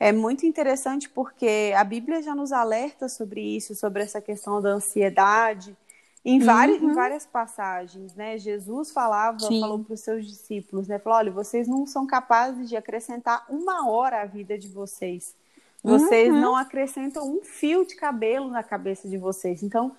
é 0.00 0.10
muito 0.12 0.46
interessante 0.46 1.08
porque 1.10 1.72
a 1.76 1.84
Bíblia 1.84 2.22
já 2.22 2.34
nos 2.34 2.52
alerta 2.52 3.06
sobre 3.06 3.40
isso, 3.42 3.74
sobre 3.74 4.02
essa 4.02 4.20
questão 4.20 4.60
da 4.62 4.70
ansiedade, 4.70 5.76
em, 6.24 6.38
vari, 6.40 6.72
em 6.76 6.92
várias 6.94 7.26
passagens, 7.26 8.14
né? 8.14 8.38
Jesus 8.38 8.90
falava, 8.92 9.38
Sim. 9.38 9.60
falou 9.60 9.78
para 9.78 9.92
os 9.94 10.00
seus 10.00 10.26
discípulos, 10.26 10.88
né? 10.88 10.98
Falou, 10.98 11.18
olha, 11.18 11.30
vocês 11.30 11.68
não 11.68 11.86
são 11.86 12.06
capazes 12.06 12.68
de 12.68 12.76
acrescentar 12.76 13.44
uma 13.50 13.88
hora 13.90 14.22
à 14.22 14.24
vida 14.24 14.58
de 14.58 14.68
vocês. 14.68 15.34
Vocês 15.82 16.30
não 16.32 16.56
acrescentam 16.56 17.26
um 17.26 17.42
fio 17.42 17.86
de 17.86 17.94
cabelo 17.94 18.50
na 18.50 18.62
cabeça 18.62 19.08
de 19.08 19.16
vocês. 19.16 19.62
Então, 19.62 19.96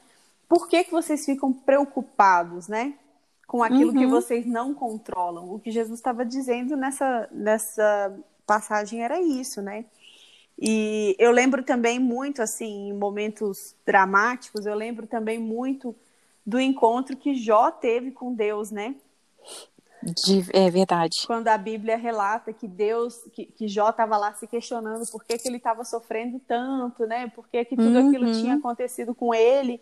por 0.48 0.68
que 0.68 0.84
que 0.84 0.92
vocês 0.92 1.26
ficam 1.26 1.52
preocupados, 1.52 2.68
né? 2.68 2.94
Com 3.48 3.64
aquilo 3.64 3.92
que 3.92 4.06
Uhum. 4.06 4.10
vocês 4.12 4.46
não 4.46 4.74
controlam. 4.76 5.52
O 5.54 5.60
que 5.60 5.72
Jesus 5.72 5.98
estava 6.00 6.24
dizendo 6.24 6.76
nessa, 6.78 7.28
nessa 7.32 8.16
passagem 8.46 9.04
era 9.04 9.22
isso, 9.22 9.62
né? 9.62 9.86
E 10.60 11.16
eu 11.18 11.32
lembro 11.32 11.64
também 11.64 11.98
muito, 11.98 12.42
assim, 12.42 12.90
em 12.90 12.94
momentos 12.94 13.76
dramáticos, 13.86 14.66
eu 14.66 14.76
lembro 14.76 15.08
também 15.08 15.40
muito 15.40 15.96
do 16.46 16.60
encontro 16.60 17.18
que 17.18 17.34
Jó 17.34 17.72
teve 17.72 18.12
com 18.12 18.34
Deus, 18.34 18.70
né? 18.70 18.96
De, 20.04 20.46
é 20.54 20.70
verdade. 20.70 21.24
Quando 21.28 21.48
a 21.48 21.58
Bíblia 21.58 21.96
relata 21.96 22.52
que 22.52 22.68
Deus, 22.68 23.22
que, 23.34 23.46
que 23.46 23.68
Jó 23.68 23.90
estava 23.90 24.18
lá 24.18 24.34
se 24.34 24.48
questionando 24.48 25.06
por 25.12 25.24
que, 25.24 25.38
que 25.38 25.48
ele 25.48 25.58
estava 25.58 25.84
sofrendo 25.84 26.40
tanto, 26.48 27.06
né? 27.06 27.32
Por 27.36 27.48
que, 27.48 27.66
que 27.66 27.76
tudo 27.76 28.00
uhum. 28.00 28.10
aquilo 28.10 28.32
tinha 28.34 28.56
acontecido 28.56 29.14
com 29.14 29.34
ele, 29.34 29.80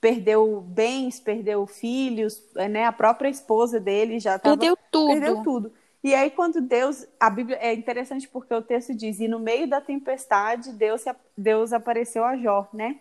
perdeu 0.00 0.60
bens, 0.60 1.20
perdeu 1.20 1.66
filhos, 1.66 2.42
né? 2.54 2.84
A 2.84 2.92
própria 2.92 3.28
esposa 3.28 3.78
dele 3.78 4.18
já 4.18 4.38
tava, 4.38 4.56
perdeu 4.56 4.76
tudo. 4.90 5.12
Perdeu 5.12 5.42
tudo. 5.42 5.72
E 6.02 6.14
aí 6.14 6.30
quando 6.30 6.60
Deus, 6.60 7.06
a 7.18 7.28
Bíblia 7.28 7.58
é 7.60 7.74
interessante 7.74 8.28
porque 8.28 8.54
o 8.54 8.62
texto 8.62 8.94
diz: 8.94 9.20
"E 9.20 9.28
no 9.28 9.38
meio 9.38 9.68
da 9.68 9.80
tempestade, 9.80 10.72
Deus 10.72 11.04
Deus 11.36 11.72
apareceu 11.72 12.24
a 12.24 12.36
Jó", 12.36 12.68
né? 12.72 12.98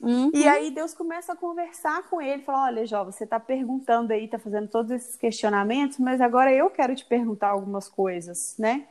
Uhum. 0.00 0.30
E 0.34 0.46
aí 0.46 0.70
Deus 0.70 0.92
começa 0.92 1.32
a 1.32 1.36
conversar 1.36 2.02
com 2.10 2.20
ele, 2.20 2.42
fala: 2.42 2.64
Olha, 2.66 2.86
Jó, 2.86 3.04
você 3.04 3.24
está 3.24 3.40
perguntando 3.40 4.12
aí, 4.12 4.24
está 4.24 4.38
fazendo 4.38 4.68
todos 4.68 4.90
esses 4.90 5.16
questionamentos, 5.16 5.98
mas 5.98 6.20
agora 6.20 6.52
eu 6.52 6.68
quero 6.70 6.94
te 6.94 7.04
perguntar 7.04 7.48
algumas 7.48 7.88
coisas, 7.88 8.54
né? 8.58 8.86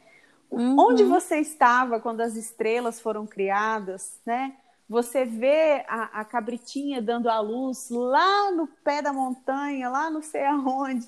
Uhum. 0.49 0.75
Onde 0.79 1.03
você 1.03 1.37
estava 1.37 1.99
quando 1.99 2.21
as 2.21 2.35
estrelas 2.35 2.99
foram 2.99 3.27
criadas, 3.27 4.19
né? 4.25 4.55
Você 4.89 5.25
vê 5.25 5.85
a, 5.87 6.21
a 6.21 6.25
cabritinha 6.25 7.01
dando 7.01 7.29
a 7.29 7.39
luz 7.39 7.89
lá 7.89 8.51
no 8.51 8.67
pé 8.67 9.01
da 9.01 9.13
montanha, 9.13 9.89
lá 9.89 10.09
não 10.09 10.21
sei 10.21 10.45
aonde, 10.45 11.07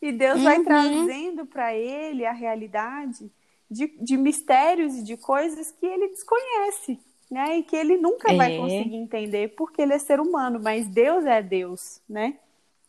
e 0.00 0.12
Deus 0.12 0.38
uhum. 0.38 0.44
vai 0.44 0.62
trazendo 0.62 1.46
para 1.46 1.74
ele 1.74 2.24
a 2.26 2.32
realidade 2.32 3.30
de, 3.70 3.88
de 4.00 4.16
mistérios 4.16 4.94
e 4.94 5.02
de 5.02 5.16
coisas 5.16 5.70
que 5.72 5.86
ele 5.86 6.08
desconhece 6.08 6.98
né? 7.30 7.58
E 7.58 7.62
que 7.62 7.76
ele 7.76 7.96
nunca 7.96 8.32
é. 8.32 8.36
vai 8.36 8.56
conseguir 8.56 8.96
entender 8.96 9.48
porque 9.56 9.82
ele 9.82 9.92
é 9.92 9.98
ser 9.98 10.20
humano, 10.20 10.60
mas 10.62 10.86
Deus 10.86 11.24
é 11.24 11.42
Deus, 11.42 12.00
né? 12.08 12.38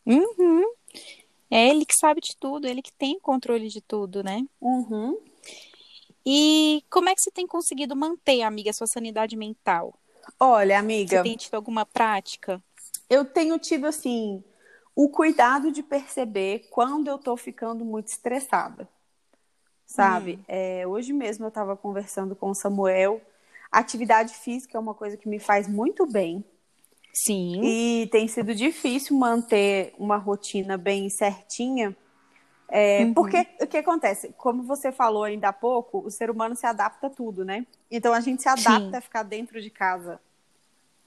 Uhum. 0.06 0.64
É 1.50 1.70
ele 1.70 1.86
que 1.86 1.96
sabe 2.00 2.22
de 2.22 2.36
tudo, 2.38 2.68
ele 2.68 2.82
que 2.82 2.94
tem 2.94 3.20
controle 3.20 3.68
de 3.68 3.82
tudo, 3.82 4.24
né? 4.24 4.46
Uhum. 4.62 5.18
E 6.26 6.84
como 6.90 7.10
é 7.10 7.16
que 7.16 7.22
você 7.22 7.32
tem 7.32 7.48
conseguido 7.48 7.96
manter, 7.96 8.42
amiga, 8.42 8.70
a 8.70 8.74
sua 8.74 8.88
sanidade 8.88 9.36
mental? 9.36 9.98
Olha, 10.40 10.78
amiga. 10.78 11.18
Você 11.18 11.24
tem 11.24 11.38
tido 11.38 11.56
alguma 11.56 11.86
prática? 11.86 12.62
Eu 13.10 13.24
tenho 13.24 13.58
tido, 13.58 13.88
assim, 13.88 14.44
o 14.98 15.10
cuidado 15.10 15.72
de 15.72 15.84
perceber 15.84 16.68
quando 16.72 17.08
eu 17.08 17.18
tô 17.18 17.38
ficando 17.38 17.86
muito 17.86 18.08
estressada. 18.08 18.90
Sabe? 19.86 20.40
Hum. 20.42 20.44
É, 20.48 20.88
hoje 20.88 21.14
mesmo 21.14 21.46
eu 21.46 21.50
estava 21.50 21.78
conversando 21.78 22.36
com 22.36 22.50
o 22.50 22.56
Samuel 22.56 23.22
Atividade 23.72 24.34
física 24.34 24.78
é 24.78 24.82
uma 24.82 24.94
coisa 24.94 25.18
que 25.18 25.28
me 25.28 25.40
faz 25.40 25.68
muito 25.68 26.06
bem. 26.06 26.44
Sim. 27.14 27.62
E 27.64 28.08
tem 28.08 28.28
sido 28.28 28.56
difícil 28.56 29.18
manter 29.18 29.94
uma 29.98 30.18
rotina 30.18 30.78
bem 30.78 31.10
certinha. 31.10 31.96
É, 32.70 33.04
uhum. 33.04 33.14
Porque 33.14 33.48
o 33.62 33.68
que 33.68 33.78
acontece? 33.78 34.34
Como 34.38 34.64
você 34.64 34.92
falou 34.92 35.24
ainda 35.24 35.50
há 35.50 35.54
pouco, 35.54 36.00
o 36.00 36.12
ser 36.12 36.30
humano 36.30 36.56
se 36.56 36.66
adapta 36.66 37.08
a 37.08 37.10
tudo, 37.10 37.44
né? 37.44 37.66
Então 37.90 38.14
a 38.14 38.20
gente 38.20 38.42
se 38.42 38.50
adapta 38.50 38.92
Sim. 38.92 38.96
a 38.96 39.02
ficar 39.02 39.24
dentro 39.24 39.62
de 39.62 39.70
casa, 39.70 40.20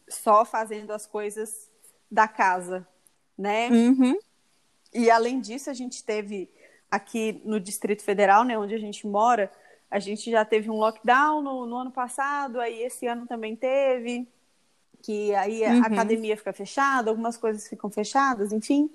só 0.09 0.45
fazendo 0.45 0.93
as 0.93 1.07
coisas 1.07 1.71
da 2.11 2.27
casa, 2.27 2.87
né? 3.41 3.69
Uhum. 3.71 4.19
E 4.93 5.11
além 5.11 5.41
disso, 5.41 5.71
a 5.71 5.73
gente 5.73 6.05
teve 6.05 6.51
aqui 6.91 7.41
no 7.45 7.59
Distrito 7.59 8.03
Federal, 8.03 8.45
né, 8.45 8.59
onde 8.59 8.75
a 8.75 8.79
gente 8.79 9.07
mora, 9.07 9.51
a 9.91 9.99
gente 9.99 10.31
já 10.31 10.45
teve 10.45 10.69
um 10.71 10.77
lockdown 10.77 11.41
no, 11.41 11.65
no 11.67 11.77
ano 11.77 11.91
passado, 11.91 12.61
aí 12.61 12.83
esse 12.83 13.07
ano 13.07 13.27
também 13.27 13.57
teve, 13.57 14.29
que 15.03 15.35
aí 15.35 15.65
a 15.65 15.71
uhum. 15.71 15.85
academia 15.85 16.37
fica 16.37 16.53
fechada, 16.53 17.11
algumas 17.11 17.37
coisas 17.37 17.67
ficam 17.67 17.91
fechadas, 17.91 18.53
enfim. 18.53 18.91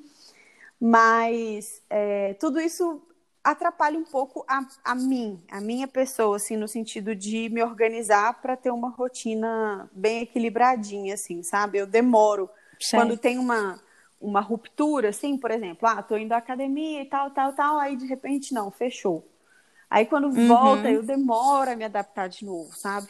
Mas 0.79 1.81
é, 1.89 2.33
tudo 2.35 2.59
isso 2.59 3.01
atrapalha 3.43 3.97
um 3.97 4.03
pouco 4.03 4.45
a, 4.47 4.65
a 4.83 4.93
mim, 4.93 5.41
a 5.49 5.61
minha 5.61 5.87
pessoa, 5.87 6.35
assim, 6.35 6.57
no 6.57 6.67
sentido 6.67 7.15
de 7.15 7.49
me 7.49 7.63
organizar 7.63 8.41
para 8.41 8.57
ter 8.57 8.71
uma 8.71 8.89
rotina 8.89 9.89
bem 9.93 10.23
equilibradinha, 10.23 11.13
assim, 11.13 11.41
sabe? 11.43 11.77
Eu 11.77 11.87
demoro. 11.87 12.49
Quando 12.91 13.17
tem 13.17 13.37
uma, 13.37 13.79
uma 14.19 14.41
ruptura, 14.41 15.09
assim, 15.09 15.37
por 15.37 15.51
exemplo, 15.51 15.87
ah, 15.87 16.01
tô 16.01 16.17
indo 16.17 16.33
à 16.33 16.37
academia 16.37 17.01
e 17.01 17.05
tal, 17.05 17.31
tal, 17.31 17.53
tal, 17.53 17.77
aí 17.77 17.95
de 17.95 18.05
repente 18.05 18.53
não, 18.53 18.71
fechou. 18.71 19.27
Aí 19.89 20.05
quando 20.05 20.25
uhum. 20.25 20.47
volta, 20.47 20.89
eu 20.89 21.03
demoro 21.03 21.71
a 21.71 21.75
me 21.75 21.83
adaptar 21.83 22.27
de 22.27 22.43
novo, 22.45 22.75
sabe? 22.75 23.07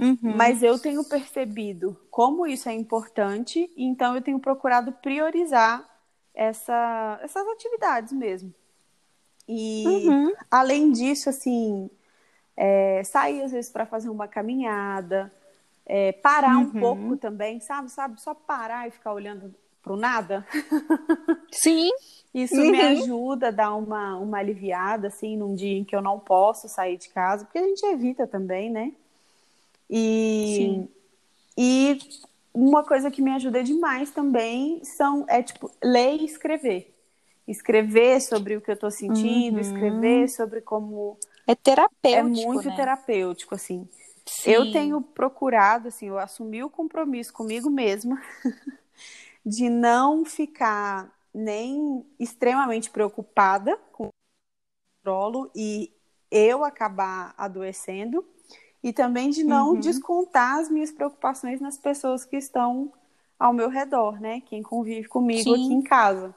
Uhum. 0.00 0.18
Mas 0.36 0.62
eu 0.62 0.78
tenho 0.78 1.04
percebido 1.04 1.96
como 2.10 2.46
isso 2.46 2.68
é 2.68 2.72
importante, 2.72 3.70
então 3.76 4.14
eu 4.14 4.22
tenho 4.22 4.38
procurado 4.38 4.92
priorizar 4.92 5.88
essa, 6.34 7.20
essas 7.22 7.46
atividades 7.48 8.12
mesmo. 8.12 8.52
E 9.46 9.84
uhum. 9.86 10.32
além 10.50 10.92
disso, 10.92 11.28
assim, 11.28 11.90
é, 12.56 13.02
sair 13.04 13.42
às 13.42 13.52
vezes 13.52 13.70
para 13.70 13.84
fazer 13.84 14.08
uma 14.08 14.26
caminhada, 14.26 15.32
é, 15.84 16.12
parar 16.12 16.56
um 16.58 16.62
uhum. 16.62 16.80
pouco 16.80 17.16
também, 17.16 17.60
sabe? 17.60 17.90
Sabe? 17.90 18.20
Só 18.20 18.34
parar 18.34 18.88
e 18.88 18.90
ficar 18.90 19.12
olhando 19.12 19.54
para 19.82 19.92
o 19.92 19.96
nada. 19.96 20.46
Sim. 21.50 21.90
Isso 22.34 22.54
uhum. 22.54 22.70
me 22.70 22.80
ajuda 22.80 23.48
a 23.48 23.50
dar 23.50 23.74
uma, 23.74 24.16
uma 24.16 24.38
aliviada, 24.38 25.08
assim, 25.08 25.36
num 25.36 25.54
dia 25.54 25.76
em 25.76 25.84
que 25.84 25.94
eu 25.94 26.00
não 26.00 26.18
posso 26.18 26.66
sair 26.68 26.96
de 26.96 27.10
casa, 27.10 27.44
porque 27.44 27.58
a 27.58 27.62
gente 27.62 27.84
evita 27.84 28.26
também, 28.26 28.70
né? 28.70 28.92
E, 29.90 30.54
Sim. 30.56 30.88
e 31.58 31.98
uma 32.54 32.82
coisa 32.84 33.10
que 33.10 33.20
me 33.20 33.32
ajuda 33.32 33.62
demais 33.62 34.10
também 34.10 34.82
são, 34.96 35.26
é, 35.28 35.42
tipo, 35.42 35.70
ler 35.82 36.16
e 36.22 36.24
escrever. 36.24 36.94
Escrever 37.46 38.22
sobre 38.22 38.56
o 38.56 38.62
que 38.62 38.70
eu 38.70 38.78
tô 38.78 38.90
sentindo, 38.90 39.56
uhum. 39.56 39.60
escrever 39.60 40.28
sobre 40.30 40.62
como... 40.62 41.18
É 41.46 41.54
terapêutico, 41.54 42.40
É 42.40 42.46
muito 42.46 42.68
né? 42.68 42.76
terapêutico, 42.76 43.54
assim. 43.54 43.86
Sim. 44.24 44.52
Eu 44.52 44.72
tenho 44.72 45.02
procurado, 45.02 45.88
assim, 45.88 46.08
eu 46.08 46.18
assumi 46.18 46.62
o 46.62 46.70
compromisso 46.70 47.32
comigo 47.32 47.68
mesma 47.68 48.22
de 49.44 49.68
não 49.68 50.24
ficar 50.24 51.12
nem 51.34 52.06
extremamente 52.18 52.90
preocupada 52.90 53.76
com 53.92 54.06
o 54.06 54.10
prolo 55.02 55.50
e 55.54 55.92
eu 56.30 56.64
acabar 56.64 57.34
adoecendo 57.36 58.24
e 58.82 58.92
também 58.92 59.30
de 59.30 59.44
não 59.44 59.70
uhum. 59.70 59.80
descontar 59.80 60.58
as 60.58 60.68
minhas 60.68 60.90
preocupações 60.90 61.60
nas 61.60 61.78
pessoas 61.78 62.24
que 62.24 62.36
estão 62.36 62.92
ao 63.38 63.52
meu 63.52 63.68
redor, 63.68 64.20
né? 64.20 64.40
Quem 64.42 64.62
convive 64.62 65.08
comigo 65.08 65.42
Sim. 65.42 65.54
aqui 65.54 65.74
em 65.74 65.82
casa. 65.82 66.34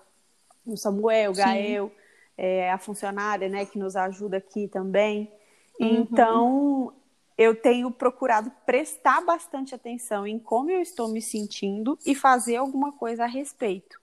O 0.66 0.76
Samuel, 0.76 1.32
o 1.32 1.36
Gael, 1.36 1.92
é, 2.38 2.72
a 2.72 2.78
funcionária, 2.78 3.48
né, 3.48 3.66
que 3.66 3.78
nos 3.78 3.96
ajuda 3.96 4.38
aqui 4.38 4.68
também. 4.68 5.32
Uhum. 5.80 5.88
Então, 5.88 6.94
eu 7.38 7.56
tenho 7.56 7.92
procurado 7.92 8.52
prestar 8.66 9.22
bastante 9.22 9.76
atenção 9.76 10.26
em 10.26 10.40
como 10.40 10.70
eu 10.70 10.82
estou 10.82 11.08
me 11.10 11.22
sentindo 11.22 11.98
e 12.06 12.16
fazer 12.16 12.56
alguma 12.56 12.92
coisa 12.94 13.24
a 13.26 13.28
respeito. 13.28 14.00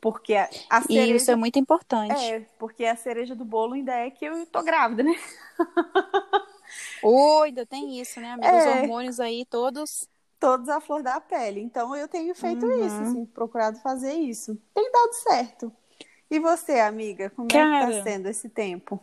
Porque 0.00 0.34
a, 0.34 0.48
a 0.70 0.82
cereja... 0.82 1.12
E 1.12 1.16
isso 1.16 1.30
é 1.30 1.36
muito 1.36 1.58
importante. 1.58 2.14
É, 2.14 2.40
porque 2.58 2.84
a 2.84 2.96
cereja 2.96 3.34
do 3.34 3.44
bolo 3.44 3.74
ainda 3.74 3.92
é 3.92 4.10
que 4.10 4.24
eu 4.24 4.46
tô 4.46 4.62
grávida, 4.62 5.02
né? 5.02 5.14
Oi, 7.02 7.48
ainda 7.48 7.66
tem 7.66 8.00
isso, 8.00 8.20
né, 8.20 8.32
amiga? 8.32 8.48
É. 8.48 8.58
Os 8.58 8.82
hormônios 8.82 9.20
aí 9.20 9.44
todos... 9.44 10.08
Todos 10.40 10.68
à 10.68 10.80
flor 10.80 11.02
da 11.02 11.20
pele. 11.20 11.60
Então, 11.60 11.96
eu 11.96 12.06
tenho 12.06 12.32
feito 12.32 12.64
uhum. 12.64 12.86
isso, 12.86 12.96
assim, 13.02 13.26
procurado 13.26 13.80
fazer 13.80 14.12
isso. 14.12 14.56
Tem 14.72 14.88
dado 14.92 15.12
certo. 15.14 15.72
E 16.30 16.38
você, 16.38 16.78
amiga, 16.78 17.30
como 17.30 17.48
Cara... 17.48 17.82
é 17.82 17.86
que 17.86 17.96
tá 17.96 18.02
sendo 18.04 18.28
esse 18.28 18.48
tempo? 18.48 19.00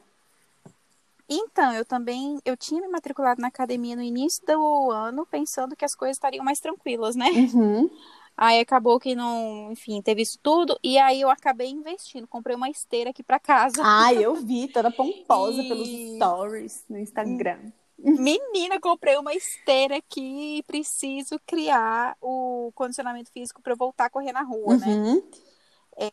Então, 1.28 1.74
eu 1.74 1.84
também, 1.84 2.40
eu 2.46 2.56
tinha 2.56 2.82
me 2.82 2.88
matriculado 2.88 3.42
na 3.42 3.48
academia 3.48 3.96
no 3.96 4.02
início 4.02 4.46
do 4.46 4.92
ano, 4.92 5.26
pensando 5.26 5.76
que 5.76 5.86
as 5.86 5.96
coisas 5.96 6.18
estariam 6.18 6.46
mais 6.46 6.60
tranquilas, 6.60 7.16
né? 7.16 7.30
Uhum. 7.30 7.90
Aí 8.38 8.60
acabou 8.60 9.00
que 9.00 9.16
não, 9.16 9.72
enfim, 9.72 10.02
teve 10.02 10.22
isso 10.22 10.38
tudo. 10.44 10.78
E 10.84 10.98
aí 10.98 11.22
eu 11.22 11.30
acabei 11.30 11.70
investindo. 11.70 12.28
Comprei 12.28 12.56
uma 12.56 12.70
esteira 12.70 13.10
aqui 13.10 13.24
para 13.24 13.40
casa. 13.40 13.82
Ah, 13.84 14.14
eu 14.14 14.36
vi, 14.36 14.68
toda 14.68 14.92
pomposa 14.92 15.62
e... 15.62 15.68
pelos 15.68 15.88
stories 15.88 16.84
no 16.90 17.00
Instagram. 17.00 17.72
Menina, 17.98 18.80
comprei 18.80 19.18
uma 19.18 19.34
esteira 19.34 19.98
aqui 19.98 20.58
e 20.58 20.64
preciso 20.64 21.40
criar 21.46 22.18
o 22.22 22.72
condicionamento 22.76 23.32
físico 23.32 23.62
para 23.62 23.72
eu 23.72 23.78
voltar 23.78 24.06
a 24.06 24.10
correr 24.10 24.34
na 24.34 24.44
rua, 24.44 24.76
né? 24.76 24.86
uhum. 24.86 25.16
né? 25.16 25.22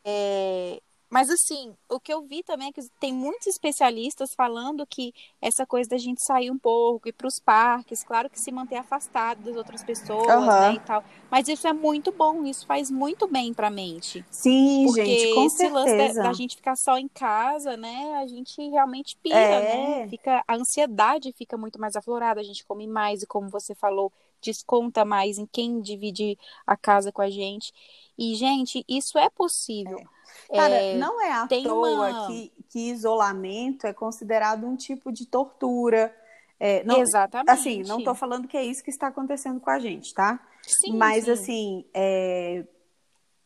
É... 0.05 0.83
Mas 1.13 1.29
assim, 1.29 1.75
o 1.91 2.01
que 2.01 2.11
eu 2.11 2.23
vi 2.23 2.43
também 2.43 2.69
é 2.69 2.73
que 2.73 2.81
tem 2.99 3.13
muitos 3.13 3.47
especialistas 3.47 4.33
falando 4.35 4.87
que 4.87 5.13
essa 5.43 5.67
coisa 5.67 5.91
da 5.91 5.99
gente 5.99 6.25
sair 6.25 6.51
um 6.51 6.59
pouco, 6.59 7.07
ir 7.07 7.13
para 7.13 7.27
os 7.27 7.39
parques, 7.39 8.03
claro 8.03 8.31
que 8.31 8.41
se 8.41 8.51
manter 8.51 8.77
afastado 8.77 9.43
das 9.43 9.55
outras 9.55 9.85
pessoas, 9.85 10.27
uhum. 10.27 10.47
né, 10.47 10.75
e 10.77 10.81
tal. 10.81 11.05
Mas 11.31 11.49
isso 11.49 11.69
é 11.69 11.73
muito 11.75 12.13
bom, 12.13 12.47
isso 12.47 12.67
faz 12.67 12.91
muito 12.91 13.29
bem 13.29 13.53
para 13.53 13.67
a 13.67 13.71
mente. 13.71 14.25
Sim, 14.31 14.87
Porque 14.87 15.05
gente, 15.05 15.35
com 15.35 15.45
esse 15.45 15.57
certeza. 15.59 15.79
lance 15.79 16.15
da, 16.15 16.23
da, 16.23 16.33
gente 16.33 16.57
ficar 16.57 16.77
só 16.77 16.97
em 16.97 17.09
casa, 17.09 17.77
né, 17.77 18.17
a 18.23 18.27
gente 18.27 18.67
realmente 18.71 19.15
pira, 19.23 19.37
é. 19.37 20.01
né? 20.01 20.09
Fica 20.09 20.43
a 20.49 20.55
ansiedade 20.55 21.33
fica 21.37 21.59
muito 21.59 21.79
mais 21.79 21.95
aflorada, 21.95 22.41
a 22.41 22.45
gente 22.45 22.65
come 22.65 22.87
mais 22.87 23.23
e 23.23 23.27
como 23.27 23.51
você 23.51 23.75
falou, 23.75 24.11
desconta 24.41 25.05
mais 25.05 25.37
em 25.37 25.47
quem 25.47 25.81
divide 25.81 26.39
a 26.67 26.75
casa 26.75 27.13
com 27.13 27.21
a 27.21 27.29
gente. 27.29 27.73
E 28.19 28.35
gente, 28.35 28.85
isso 28.89 29.19
é 29.19 29.29
possível. 29.29 29.99
É. 29.99 30.22
Cara, 30.55 30.75
é, 30.75 30.97
não 30.97 31.21
é 31.21 31.33
à 31.33 31.47
toa 31.47 31.91
uma... 31.91 32.27
que, 32.27 32.53
que 32.69 32.91
isolamento 32.91 33.87
é 33.87 33.93
considerado 33.93 34.67
um 34.67 34.77
tipo 34.77 35.13
de 35.13 35.27
tortura. 35.27 36.15
É, 36.59 36.85
não, 36.85 37.01
Exatamente. 37.01 37.51
Assim, 37.51 37.83
não 37.83 37.99
estou 37.99 38.15
falando 38.15 38.47
que 38.47 38.57
é 38.57 38.65
isso 38.65 38.85
que 38.85 38.91
está 38.91 39.09
acontecendo 39.09 39.61
com 39.61 39.71
a 39.71 39.79
gente, 39.79 40.15
tá? 40.15 40.39
Sim, 40.63 40.97
Mas, 40.97 41.25
sim. 41.25 41.31
assim, 41.33 41.85
é, 41.93 42.65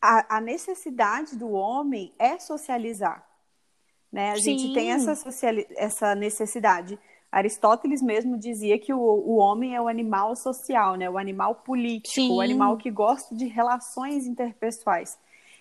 a, 0.01 0.37
a, 0.37 0.41
necessidade 0.41 1.35
do 1.35 1.51
homem 1.51 2.13
é 2.19 2.37
socializar. 2.39 3.27
Né? 4.11 4.31
A 4.31 4.35
sim. 4.35 4.57
gente 4.57 4.73
tem 4.73 4.91
essa, 4.91 5.15
sociali 5.15 5.65
essa 5.71 6.13
necessidade. 6.13 6.99
Aristóteles 7.31 8.01
mesmo 8.01 8.37
dizia 8.37 8.79
que 8.79 8.93
o, 8.93 8.99
o 8.99 9.35
homem 9.37 9.75
é 9.75 9.81
o 9.81 9.87
animal 9.87 10.35
social, 10.35 10.95
né? 10.95 11.09
o 11.09 11.17
animal 11.17 11.55
político, 11.55 12.33
o 12.33 12.41
animal 12.41 12.77
que 12.77 12.89
gosta 12.89 13.35
de 13.35 13.47
relações 13.47 14.25
interpessoais. 14.25 15.17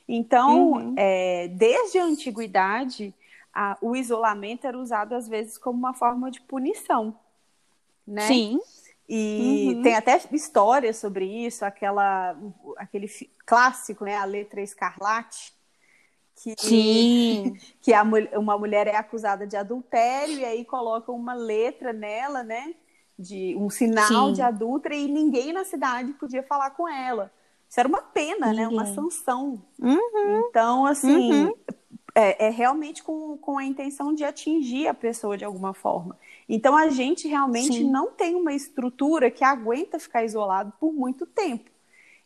Então, 0.08 0.72
uhum. 0.72 0.94
é, 0.96 1.48
desde 1.48 1.98
a 1.98 2.04
antiguidade, 2.04 3.12
a, 3.52 3.76
o 3.80 3.96
isolamento 3.96 4.66
era 4.66 4.78
usado 4.78 5.14
às 5.14 5.26
vezes 5.26 5.58
como 5.58 5.78
uma 5.78 5.94
forma 5.94 6.30
de 6.30 6.40
punição, 6.40 7.18
né? 8.06 8.26
Sim. 8.28 8.60
E 9.08 9.72
uhum. 9.74 9.82
tem 9.82 9.94
até 9.94 10.20
histórias 10.32 10.96
sobre 10.96 11.24
isso, 11.24 11.64
aquela, 11.64 12.36
aquele 12.76 13.08
clássico, 13.44 14.04
né, 14.04 14.16
a 14.16 14.24
letra 14.24 14.60
escarlate, 14.60 15.54
que, 16.42 16.54
Sim. 16.58 17.56
que 17.80 17.94
a, 17.94 18.02
uma 18.02 18.58
mulher 18.58 18.88
é 18.88 18.96
acusada 18.96 19.46
de 19.46 19.56
adultério 19.56 20.38
e 20.38 20.44
aí 20.44 20.64
colocam 20.64 21.14
uma 21.14 21.34
letra 21.34 21.92
nela, 21.92 22.42
né, 22.42 22.74
de 23.18 23.56
um 23.56 23.70
sinal 23.70 24.28
Sim. 24.28 24.32
de 24.34 24.42
adulta 24.42 24.92
e 24.92 25.06
ninguém 25.08 25.52
na 25.52 25.64
cidade 25.64 26.12
podia 26.14 26.42
falar 26.42 26.70
com 26.70 26.88
ela. 26.88 27.32
Isso 27.68 27.80
era 27.80 27.88
uma 27.88 28.02
pena, 28.02 28.52
né? 28.52 28.68
Uma 28.68 28.86
sanção. 28.86 29.62
Uhum. 29.78 30.46
Então, 30.48 30.86
assim, 30.86 31.46
uhum. 31.46 31.54
é, 32.14 32.46
é, 32.46 32.50
realmente 32.50 33.02
com, 33.02 33.36
com 33.38 33.58
a 33.58 33.64
intenção 33.64 34.14
de 34.14 34.24
atingir 34.24 34.86
a 34.86 34.94
pessoa 34.94 35.36
de 35.36 35.44
alguma 35.44 35.74
forma. 35.74 36.16
Então, 36.48 36.76
a 36.76 36.88
gente 36.88 37.26
realmente 37.26 37.78
Sim. 37.78 37.90
não 37.90 38.12
tem 38.12 38.34
uma 38.34 38.52
estrutura 38.52 39.30
que 39.30 39.44
aguenta 39.44 39.98
ficar 39.98 40.24
isolado 40.24 40.72
por 40.78 40.92
muito 40.92 41.26
tempo. 41.26 41.70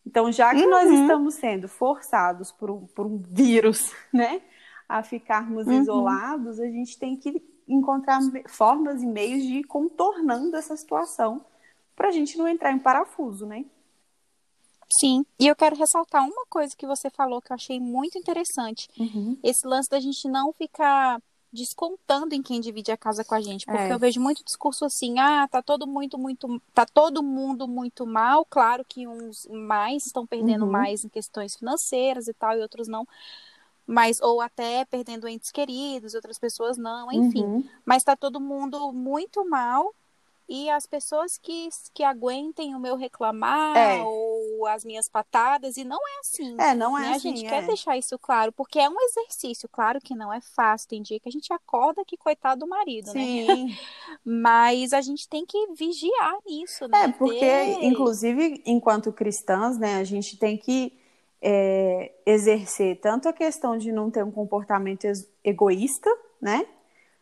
Então, 0.06 0.30
já 0.30 0.54
que 0.54 0.62
uhum. 0.62 0.70
nós 0.70 0.90
estamos 0.90 1.34
sendo 1.34 1.68
forçados 1.68 2.52
por 2.52 2.70
um, 2.70 2.86
por 2.86 3.06
um 3.06 3.18
vírus, 3.18 3.92
né, 4.12 4.42
a 4.88 5.02
ficarmos 5.02 5.66
uhum. 5.66 5.80
isolados, 5.80 6.60
a 6.60 6.66
gente 6.66 6.98
tem 6.98 7.16
que 7.16 7.42
encontrar 7.68 8.20
formas 8.48 9.02
e 9.02 9.06
meios 9.06 9.42
de 9.42 9.58
ir 9.58 9.64
contornando 9.64 10.56
essa 10.56 10.76
situação 10.76 11.44
para 11.94 12.08
a 12.08 12.10
gente 12.10 12.36
não 12.36 12.48
entrar 12.48 12.72
em 12.72 12.78
parafuso, 12.78 13.46
né? 13.46 13.64
Sim, 14.92 15.24
e 15.38 15.46
eu 15.46 15.54
quero 15.54 15.76
ressaltar 15.76 16.24
uma 16.24 16.44
coisa 16.48 16.74
que 16.76 16.86
você 16.86 17.08
falou 17.10 17.40
que 17.40 17.52
eu 17.52 17.54
achei 17.54 17.78
muito 17.78 18.18
interessante. 18.18 18.88
Uhum. 18.98 19.38
Esse 19.42 19.66
lance 19.66 19.88
da 19.88 20.00
gente 20.00 20.28
não 20.28 20.52
ficar 20.52 21.20
descontando 21.52 22.34
em 22.34 22.42
quem 22.42 22.60
divide 22.60 22.92
a 22.92 22.96
casa 22.96 23.24
com 23.24 23.34
a 23.34 23.40
gente, 23.40 23.66
porque 23.66 23.82
é. 23.82 23.92
eu 23.92 23.98
vejo 23.98 24.20
muito 24.20 24.44
discurso 24.44 24.84
assim, 24.84 25.18
ah, 25.18 25.48
tá 25.48 25.60
todo 25.60 25.86
muito 25.86 26.16
muito, 26.16 26.62
tá 26.72 26.86
todo 26.86 27.22
mundo 27.22 27.66
muito 27.66 28.06
mal, 28.06 28.44
claro 28.48 28.84
que 28.88 29.06
uns 29.06 29.46
mais 29.50 30.06
estão 30.06 30.26
perdendo 30.26 30.64
uhum. 30.64 30.70
mais 30.70 31.04
em 31.04 31.08
questões 31.08 31.56
financeiras 31.56 32.28
e 32.28 32.34
tal 32.34 32.56
e 32.56 32.62
outros 32.62 32.86
não. 32.86 33.06
Mas 33.84 34.20
ou 34.20 34.40
até 34.40 34.84
perdendo 34.84 35.26
entes 35.26 35.50
queridos, 35.50 36.14
outras 36.14 36.38
pessoas 36.38 36.76
não, 36.76 37.10
enfim. 37.10 37.42
Uhum. 37.42 37.64
Mas 37.84 38.04
tá 38.04 38.14
todo 38.14 38.40
mundo 38.40 38.92
muito 38.92 39.44
mal 39.48 39.92
e 40.50 40.68
as 40.68 40.84
pessoas 40.84 41.38
que, 41.38 41.68
que 41.94 42.02
aguentem 42.02 42.74
o 42.74 42.80
meu 42.80 42.96
reclamar 42.96 43.76
é. 43.76 44.02
ou 44.02 44.66
as 44.66 44.84
minhas 44.84 45.08
patadas, 45.08 45.76
e 45.76 45.84
não 45.84 45.96
é 45.96 46.18
assim. 46.18 46.56
É, 46.58 46.74
não 46.74 46.98
é 46.98 47.02
né? 47.02 47.10
assim. 47.10 47.14
A 47.14 47.36
gente 47.36 47.46
é. 47.46 47.48
quer 47.48 47.66
deixar 47.68 47.96
isso 47.96 48.18
claro, 48.18 48.50
porque 48.50 48.80
é 48.80 48.88
um 48.88 49.00
exercício, 49.00 49.68
claro 49.68 50.00
que 50.00 50.12
não 50.12 50.32
é 50.32 50.40
fácil. 50.40 50.88
Tem 50.88 51.02
dia 51.02 51.20
que 51.20 51.28
a 51.28 51.32
gente 51.32 51.52
acorda 51.52 52.04
que 52.04 52.16
coitado 52.16 52.60
do 52.60 52.68
marido, 52.68 53.14
né? 53.14 53.20
Sim. 53.20 53.64
né? 53.64 53.78
Mas 54.26 54.92
a 54.92 55.00
gente 55.00 55.28
tem 55.28 55.46
que 55.46 55.68
vigiar 55.72 56.38
nisso, 56.44 56.88
né? 56.88 57.04
É, 57.04 57.08
porque, 57.12 57.38
Ter... 57.38 57.84
inclusive, 57.84 58.60
enquanto 58.66 59.12
cristãs, 59.12 59.78
né, 59.78 59.98
a 59.98 60.04
gente 60.04 60.36
tem 60.36 60.58
que 60.58 60.98
é, 61.40 62.12
exercer 62.26 62.98
tanto 63.00 63.28
a 63.28 63.32
questão 63.32 63.78
de 63.78 63.92
não 63.92 64.10
ter 64.10 64.24
um 64.24 64.32
comportamento 64.32 65.06
egoísta, 65.44 66.10
né? 66.42 66.66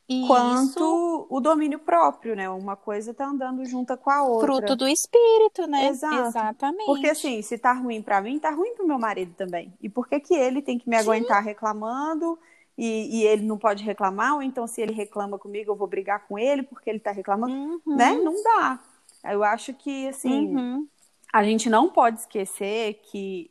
Isso. 0.08 0.26
quanto 0.26 1.26
o 1.28 1.38
domínio 1.38 1.78
próprio, 1.78 2.34
né? 2.34 2.48
Uma 2.48 2.74
coisa 2.74 3.12
tá 3.12 3.26
andando 3.26 3.62
junto 3.66 3.94
com 3.98 4.08
a 4.08 4.22
outra. 4.22 4.46
Fruto 4.46 4.74
do 4.74 4.88
espírito, 4.88 5.66
né? 5.66 5.88
Exato. 5.88 6.28
Exatamente. 6.28 6.86
Porque 6.86 7.08
assim, 7.08 7.42
se 7.42 7.58
tá 7.58 7.74
ruim 7.74 8.00
para 8.00 8.22
mim, 8.22 8.38
tá 8.38 8.50
ruim 8.50 8.74
pro 8.74 8.86
meu 8.86 8.98
marido 8.98 9.34
também. 9.34 9.72
E 9.82 9.88
por 9.88 10.08
que 10.08 10.18
que 10.18 10.34
ele 10.34 10.62
tem 10.62 10.78
que 10.78 10.88
me 10.88 10.96
Sim. 10.96 11.02
aguentar 11.02 11.42
reclamando 11.42 12.38
e, 12.76 13.20
e, 13.20 13.26
ele 13.26 13.44
não 13.44 13.58
pode 13.58 13.84
reclamar? 13.84 14.36
Ou 14.36 14.42
então 14.42 14.66
se 14.66 14.80
ele 14.80 14.94
reclama 14.94 15.38
comigo, 15.38 15.72
eu 15.72 15.76
vou 15.76 15.86
brigar 15.86 16.26
com 16.26 16.38
ele 16.38 16.62
porque 16.62 16.88
ele 16.88 17.00
tá 17.00 17.10
reclamando, 17.10 17.52
uhum. 17.52 17.96
né? 17.96 18.12
Não 18.14 18.42
dá. 18.42 18.80
Eu 19.24 19.44
acho 19.44 19.74
que 19.74 20.08
assim, 20.08 20.56
uhum. 20.56 20.88
a 21.30 21.44
gente 21.44 21.68
não 21.68 21.90
pode 21.90 22.20
esquecer 22.20 22.94
que 23.10 23.50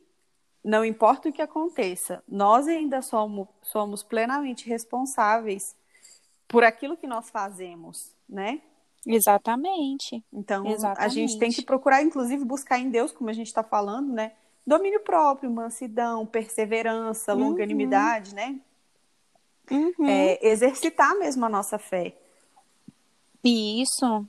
não 0.63 0.83
importa 0.83 1.29
o 1.29 1.31
que 1.31 1.41
aconteça, 1.41 2.23
nós 2.27 2.67
ainda 2.67 3.01
somos, 3.01 3.47
somos 3.61 4.01
plenamente 4.01 4.67
responsáveis 4.67 5.75
por 6.47 6.63
aquilo 6.63 6.97
que 6.97 7.07
nós 7.07 7.29
fazemos, 7.29 8.15
né? 8.27 8.61
Exatamente. 9.05 10.23
Então, 10.33 10.67
Exatamente. 10.67 11.05
a 11.05 11.07
gente 11.07 11.39
tem 11.39 11.51
que 11.51 11.61
procurar, 11.61 12.01
inclusive, 12.01 12.43
buscar 12.43 12.77
em 12.79 12.89
Deus, 12.89 13.11
como 13.11 13.29
a 13.29 13.33
gente 13.33 13.47
está 13.47 13.63
falando, 13.63 14.11
né? 14.11 14.33
Domínio 14.65 14.99
próprio, 14.99 15.49
mansidão, 15.49 16.25
perseverança, 16.25 17.33
uhum. 17.33 17.49
longanimidade, 17.49 18.35
né? 18.35 18.59
Uhum. 19.71 20.05
É, 20.05 20.45
exercitar 20.45 21.17
mesmo 21.17 21.45
a 21.45 21.49
nossa 21.49 21.77
fé. 21.77 22.15
Isso. 23.43 24.25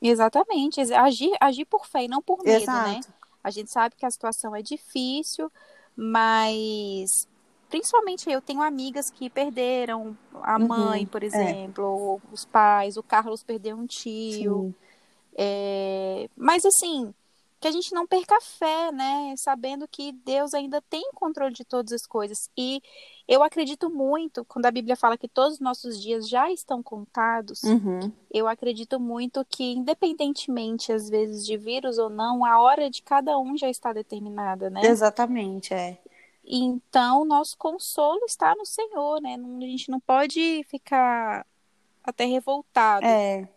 Exatamente. 0.00 0.80
Agir, 0.92 1.36
agir 1.40 1.64
por 1.64 1.86
fé 1.86 2.04
e 2.04 2.08
não 2.08 2.22
por 2.22 2.38
medo, 2.38 2.48
né? 2.48 2.62
Exato. 2.62 2.90
né? 2.90 3.00
A 3.42 3.50
gente 3.50 3.70
sabe 3.70 3.96
que 3.96 4.06
a 4.06 4.10
situação 4.10 4.54
é 4.54 4.62
difícil, 4.62 5.50
mas 5.96 7.26
principalmente 7.70 8.28
eu 8.28 8.42
tenho 8.42 8.60
amigas 8.60 9.10
que 9.10 9.30
perderam 9.30 10.16
a 10.42 10.58
uhum, 10.58 10.66
mãe, 10.66 11.06
por 11.06 11.22
é. 11.22 11.26
exemplo, 11.26 12.20
é. 12.22 12.34
os 12.34 12.44
pais, 12.44 12.96
o 12.96 13.02
Carlos 13.02 13.42
perdeu 13.42 13.76
um 13.76 13.86
tio. 13.86 14.74
É, 15.34 16.28
mas 16.36 16.66
assim, 16.66 17.14
que 17.60 17.68
a 17.68 17.70
gente 17.70 17.94
não 17.94 18.06
perca 18.06 18.36
a 18.36 18.40
fé, 18.40 18.90
né? 18.90 19.34
Sabendo 19.36 19.86
que 19.86 20.12
Deus 20.12 20.54
ainda 20.54 20.82
tem 20.88 21.10
controle 21.14 21.52
de 21.52 21.64
todas 21.64 21.92
as 21.92 22.06
coisas. 22.06 22.50
E 22.56 22.82
eu 23.28 23.42
acredito 23.42 23.90
muito, 23.90 24.44
quando 24.46 24.64
a 24.64 24.70
Bíblia 24.70 24.96
fala 24.96 25.18
que 25.18 25.28
todos 25.28 25.54
os 25.54 25.60
nossos 25.60 26.00
dias 26.00 26.26
já 26.26 26.50
estão 26.50 26.82
contados, 26.82 27.62
uhum. 27.62 28.10
eu 28.32 28.48
acredito 28.48 28.98
muito 28.98 29.44
que, 29.44 29.74
independentemente, 29.74 30.90
às 30.90 31.10
vezes, 31.10 31.44
de 31.44 31.56
vírus 31.58 31.98
ou 31.98 32.08
não, 32.08 32.46
a 32.46 32.60
hora 32.60 32.88
de 32.88 33.02
cada 33.02 33.38
um 33.38 33.56
já 33.56 33.68
está 33.68 33.92
determinada, 33.92 34.70
né? 34.70 34.80
Exatamente, 34.84 35.74
é. 35.74 35.98
Então, 36.52 37.24
nosso 37.24 37.56
consolo 37.56 38.24
está 38.26 38.56
no 38.56 38.66
Senhor, 38.66 39.22
né? 39.22 39.36
a 39.36 39.66
gente 39.66 39.88
não 39.88 40.00
pode 40.00 40.64
ficar 40.68 41.46
até 42.02 42.24
revoltado. 42.24 43.06
É. 43.06 43.48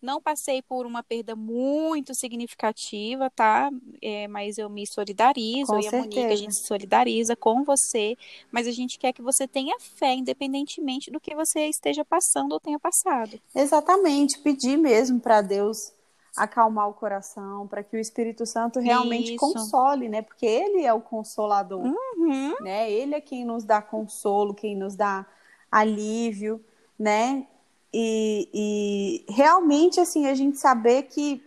Não 0.00 0.20
passei 0.22 0.62
por 0.62 0.86
uma 0.86 1.02
perda 1.02 1.34
muito 1.34 2.14
significativa, 2.14 3.28
tá? 3.30 3.68
É, 4.00 4.28
mas 4.28 4.58
eu 4.58 4.70
me 4.70 4.86
solidarizo, 4.86 5.72
com 5.72 5.80
e 5.80 5.88
a 5.88 5.90
Monique, 5.90 6.20
a 6.20 6.36
gente 6.36 6.54
se 6.54 6.64
solidariza 6.64 7.34
com 7.34 7.64
você, 7.64 8.16
mas 8.52 8.68
a 8.68 8.70
gente 8.70 8.96
quer 8.96 9.12
que 9.12 9.22
você 9.22 9.48
tenha 9.48 9.76
fé, 9.80 10.14
independentemente 10.14 11.10
do 11.10 11.18
que 11.18 11.34
você 11.34 11.66
esteja 11.66 12.04
passando 12.04 12.52
ou 12.52 12.60
tenha 12.60 12.78
passado. 12.78 13.40
Exatamente, 13.52 14.38
pedir 14.38 14.76
mesmo 14.76 15.18
para 15.18 15.42
Deus 15.42 15.92
acalmar 16.36 16.88
o 16.88 16.94
coração, 16.94 17.66
para 17.66 17.82
que 17.82 17.96
o 17.96 18.00
Espírito 18.00 18.44
Santo 18.44 18.78
realmente 18.78 19.34
Isso. 19.34 19.38
console, 19.38 20.08
né? 20.08 20.22
Porque 20.22 20.44
ele 20.44 20.84
é 20.84 20.92
o 20.92 21.00
consolador, 21.00 21.80
uhum. 21.84 22.54
né? 22.60 22.90
Ele 22.90 23.14
é 23.14 23.20
quem 23.20 23.44
nos 23.44 23.64
dá 23.64 23.80
consolo, 23.80 24.54
quem 24.54 24.76
nos 24.76 24.94
dá 24.94 25.24
alívio, 25.70 26.62
né? 26.98 27.46
E, 27.92 29.24
e 29.28 29.32
realmente, 29.32 29.98
assim, 29.98 30.26
a 30.26 30.34
gente 30.34 30.58
saber 30.58 31.04
que, 31.04 31.42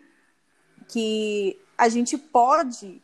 que 0.87 1.59
a 1.77 1.87
gente 1.87 2.17
pode 2.17 3.01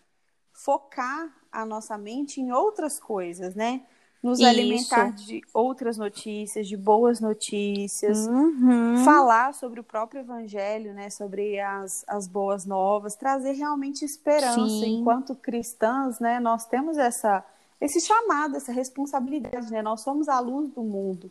focar 0.52 1.32
a 1.52 1.66
nossa 1.66 1.98
mente 1.98 2.42
em 2.42 2.52
outras 2.52 3.00
coisas, 3.00 3.54
né? 3.54 3.82
Nos 4.26 4.40
Isso. 4.40 4.48
alimentar 4.50 5.12
de 5.12 5.42
outras 5.54 5.98
notícias, 5.98 6.68
de 6.68 6.76
boas 6.76 7.20
notícias, 7.20 8.26
Uhum. 8.26 9.04
falar 9.06 9.54
sobre 9.54 9.80
o 9.80 9.84
próprio 9.84 10.22
evangelho, 10.22 10.94
né, 10.96 11.12
sobre 11.12 11.60
as, 11.60 12.04
as 12.08 12.28
boas 12.28 12.66
novas, 12.66 13.16
trazer 13.16 13.52
realmente 13.52 14.04
esperança. 14.04 14.68
Sim. 14.68 15.02
Enquanto 15.02 15.36
cristãs, 15.36 16.20
né, 16.20 16.40
nós 16.40 16.66
temos 16.66 16.98
essa 16.98 17.44
esse 17.80 18.00
chamado, 18.00 18.56
essa 18.56 18.72
responsabilidade, 18.72 19.70
né? 19.70 19.82
Nós 19.82 20.02
somos 20.02 20.28
a 20.30 20.40
luz 20.40 20.72
do 20.72 20.82
mundo, 20.82 21.30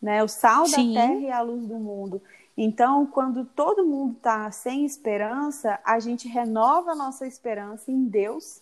né? 0.00 0.22
O 0.22 0.28
sal 0.28 0.66
Sim. 0.66 0.92
da 0.94 1.00
terra 1.00 1.14
e 1.20 1.30
a 1.30 1.40
luz 1.40 1.66
do 1.66 1.76
mundo. 1.76 2.22
Então, 2.56 3.06
quando 3.06 3.44
todo 3.46 3.86
mundo 3.86 4.12
está 4.18 4.48
sem 4.52 4.84
esperança, 4.84 5.80
a 5.82 5.98
gente 5.98 6.28
renova 6.28 6.92
a 6.92 6.94
nossa 6.94 7.26
esperança 7.26 7.90
em 7.90 8.04
Deus, 8.04 8.60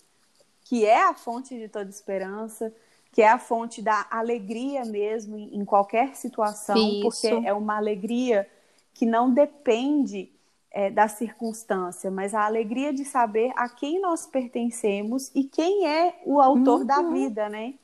que 0.62 0.86
é 0.86 1.02
a 1.02 1.14
fonte 1.14 1.58
de 1.58 1.68
toda 1.68 1.90
esperança, 1.90 2.72
que 3.12 3.22
é 3.22 3.28
a 3.28 3.38
fonte 3.38 3.80
da 3.80 4.06
alegria 4.10 4.84
mesmo 4.84 5.38
em, 5.38 5.64
qualquer 5.64 6.14
situação, 6.14 6.76
Isso. 6.76 7.00
porque 7.00 7.28
é 7.28 7.52
uma 7.52 7.76
alegria 7.76 8.48
que 8.92 9.06
não 9.06 9.32
depende 9.32 10.30
é, 10.70 10.90
da 10.90 11.08
circunstância, 11.08 12.10
mas 12.10 12.34
a 12.34 12.44
alegria 12.44 12.92
de 12.92 13.04
saber 13.04 13.52
a 13.56 13.68
quem 13.68 14.00
nós 14.00 14.26
pertencemos 14.26 15.30
e 15.34 15.44
quem 15.44 15.86
é 15.86 16.20
o 16.24 16.40
autor 16.40 16.84
da 16.84 17.00
Uhum. 17.00 17.12
vida, 17.12 17.48
né? 17.48 17.74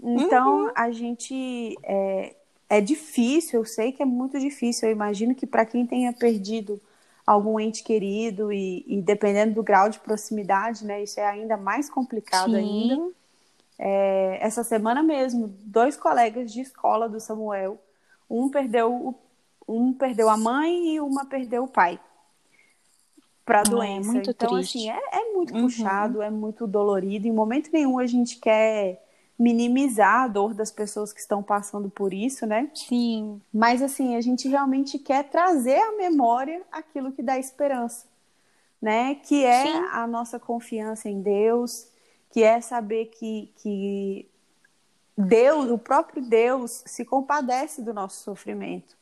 Então, 0.00 0.70
a 0.74 0.90
gente 0.90 1.76
é, 1.82 2.36
é 2.68 2.80
difícil, 2.80 3.60
eu 3.60 3.64
sei 3.64 3.90
que 3.90 4.02
é 4.02 4.06
muito 4.06 4.38
difícil. 4.38 4.88
Eu 4.88 4.92
imagino 4.92 5.34
que 5.34 5.46
para 5.46 5.64
quem 5.64 5.86
tenha 5.86 6.12
perdido 6.12 6.80
algum 7.26 7.58
ente 7.58 7.82
querido 7.82 8.52
e, 8.52 8.84
e 8.86 9.00
dependendo 9.00 9.54
do 9.54 9.62
grau 9.62 9.88
de 9.88 9.98
proximidade, 9.98 10.84
né, 10.84 11.02
isso 11.02 11.18
é 11.18 11.26
ainda 11.26 11.56
mais 11.56 11.88
complicado 11.88 12.54
ainda. 12.54 13.10
É, 13.78 14.38
essa 14.40 14.62
semana 14.64 15.02
mesmo, 15.02 15.48
dois 15.64 15.96
colegas 15.96 16.52
de 16.52 16.60
escola 16.60 17.08
do 17.08 17.20
Samuel, 17.20 17.78
um 18.30 18.48
perdeu 18.48 18.92
o- 18.92 19.14
um 19.68 19.92
perdeu 19.92 20.28
a 20.28 20.36
mãe 20.36 20.94
e 20.96 21.00
uma 21.00 21.24
perdeu 21.26 21.64
o 21.64 21.68
pai 21.68 21.98
para 23.44 23.60
Ah, 23.60 23.62
é 23.62 23.70
doença. 23.70 24.12
muito 24.12 24.30
então 24.30 24.48
triste. 24.48 24.88
assim, 24.88 24.90
é, 24.90 25.00
é 25.12 25.32
muito 25.32 25.54
Uhum. 25.54 25.62
puxado, 25.62 26.22
é 26.22 26.30
muito 26.30 26.66
dolorido. 26.66 27.26
Em 27.28 27.32
momento 27.32 27.70
nenhum 27.72 27.98
a 27.98 28.06
gente 28.06 28.38
quer 28.38 29.02
minimizar 29.38 30.22
a 30.24 30.28
dor 30.28 30.54
das 30.54 30.70
pessoas 30.70 31.12
que 31.12 31.20
estão 31.20 31.42
passando 31.42 31.90
por 31.90 32.14
isso, 32.14 32.46
né? 32.46 32.70
Sim. 32.74 33.40
Mas 33.52 33.82
assim, 33.82 34.16
a 34.16 34.20
gente 34.20 34.48
realmente 34.48 34.98
quer 34.98 35.24
trazer 35.28 35.78
à 35.78 35.92
memória 35.96 36.62
aquilo 36.72 37.12
que 37.12 37.22
dá 37.22 37.38
esperança, 37.38 38.06
né? 38.80 39.16
Que 39.16 39.44
é 39.44 39.62
Sim. 39.62 39.88
a 39.92 40.06
nossa 40.06 40.38
confiança 40.38 41.08
em 41.08 41.20
Deus, 41.22 41.88
que 42.34 42.42
é 42.42 42.60
saber 42.60 43.06
que, 43.16 43.48
que 43.58 44.28
Deus, 45.16 45.70
o 45.70 45.78
próprio 45.78 46.20
Deus, 46.20 46.82
se 46.84 47.04
compadece 47.04 47.80
do 47.80 47.94
nosso 47.94 48.24
sofrimento, 48.24 48.96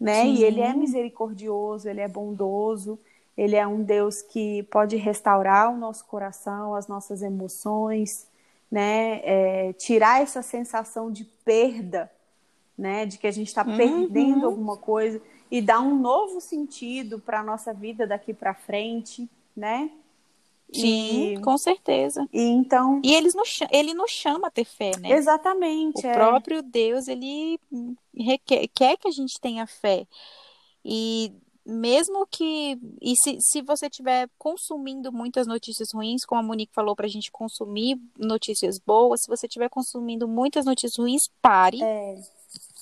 né? 0.00 0.26
E 0.30 0.42
Sim. 0.42 0.42
ele 0.42 0.62
é 0.62 0.72
misericordioso, 0.72 1.90
ele 1.90 2.00
é 2.00 2.08
bondoso, 2.08 2.98
ele 3.36 3.54
é 3.54 3.66
um 3.66 3.82
Deus 3.82 4.22
que 4.22 4.62
pode 4.70 4.96
restaurar 4.96 5.70
o 5.70 5.76
nosso 5.76 6.06
coração, 6.06 6.74
as 6.74 6.88
nossas 6.88 7.20
emoções, 7.20 8.26
né? 8.70 9.20
É, 9.24 9.74
tirar 9.74 10.22
essa 10.22 10.40
sensação 10.40 11.12
de 11.12 11.26
perda, 11.26 12.10
né? 12.78 13.04
De 13.04 13.18
que 13.18 13.26
a 13.26 13.30
gente 13.30 13.48
está 13.48 13.62
Uhum. 13.62 13.76
perdendo 13.76 14.46
alguma 14.46 14.78
coisa 14.78 15.20
e 15.50 15.60
dar 15.60 15.80
um 15.82 15.98
novo 16.00 16.40
sentido 16.40 17.18
para 17.18 17.40
a 17.40 17.44
nossa 17.44 17.74
vida 17.74 18.06
daqui 18.06 18.32
para 18.32 18.54
frente, 18.54 19.28
né? 19.54 19.90
Sim, 20.72 21.34
E, 21.34 21.40
com 21.40 21.56
certeza. 21.58 22.28
e 22.32 22.40
então, 22.40 23.00
E 23.04 23.14
eles 23.14 23.34
nos, 23.34 23.58
ele 23.70 23.94
nos 23.94 24.10
chama 24.10 24.48
a 24.48 24.50
ter 24.50 24.64
fé, 24.64 24.92
né? 24.98 25.10
exatamente, 25.12 26.06
O 26.06 26.10
é. 26.10 26.12
próprio 26.12 26.62
Deus, 26.62 27.08
ele 27.08 27.58
requer, 28.14 28.68
quer 28.68 28.96
que 28.96 29.08
a 29.08 29.10
gente 29.12 29.40
tenha 29.40 29.66
fé. 29.66 30.06
E 30.84 31.32
mesmo 31.66 32.26
que. 32.26 32.78
E 33.00 33.14
se, 33.16 33.38
se 33.40 33.62
você 33.62 33.86
estiver 33.86 34.28
consumindo 34.38 35.12
muitas 35.12 35.46
notícias 35.46 35.88
ruins, 35.92 36.24
como 36.24 36.40
a 36.40 36.44
Monique 36.44 36.72
falou 36.74 36.96
pra 36.96 37.06
gente 37.08 37.30
consumir 37.30 38.00
notícias 38.18 38.78
boas, 38.78 39.22
se 39.22 39.28
você 39.28 39.46
estiver 39.46 39.68
consumindo 39.68 40.26
muitas 40.26 40.64
notícias 40.64 40.96
ruins, 40.98 41.28
pare. 41.42 41.82
É, 41.82 42.16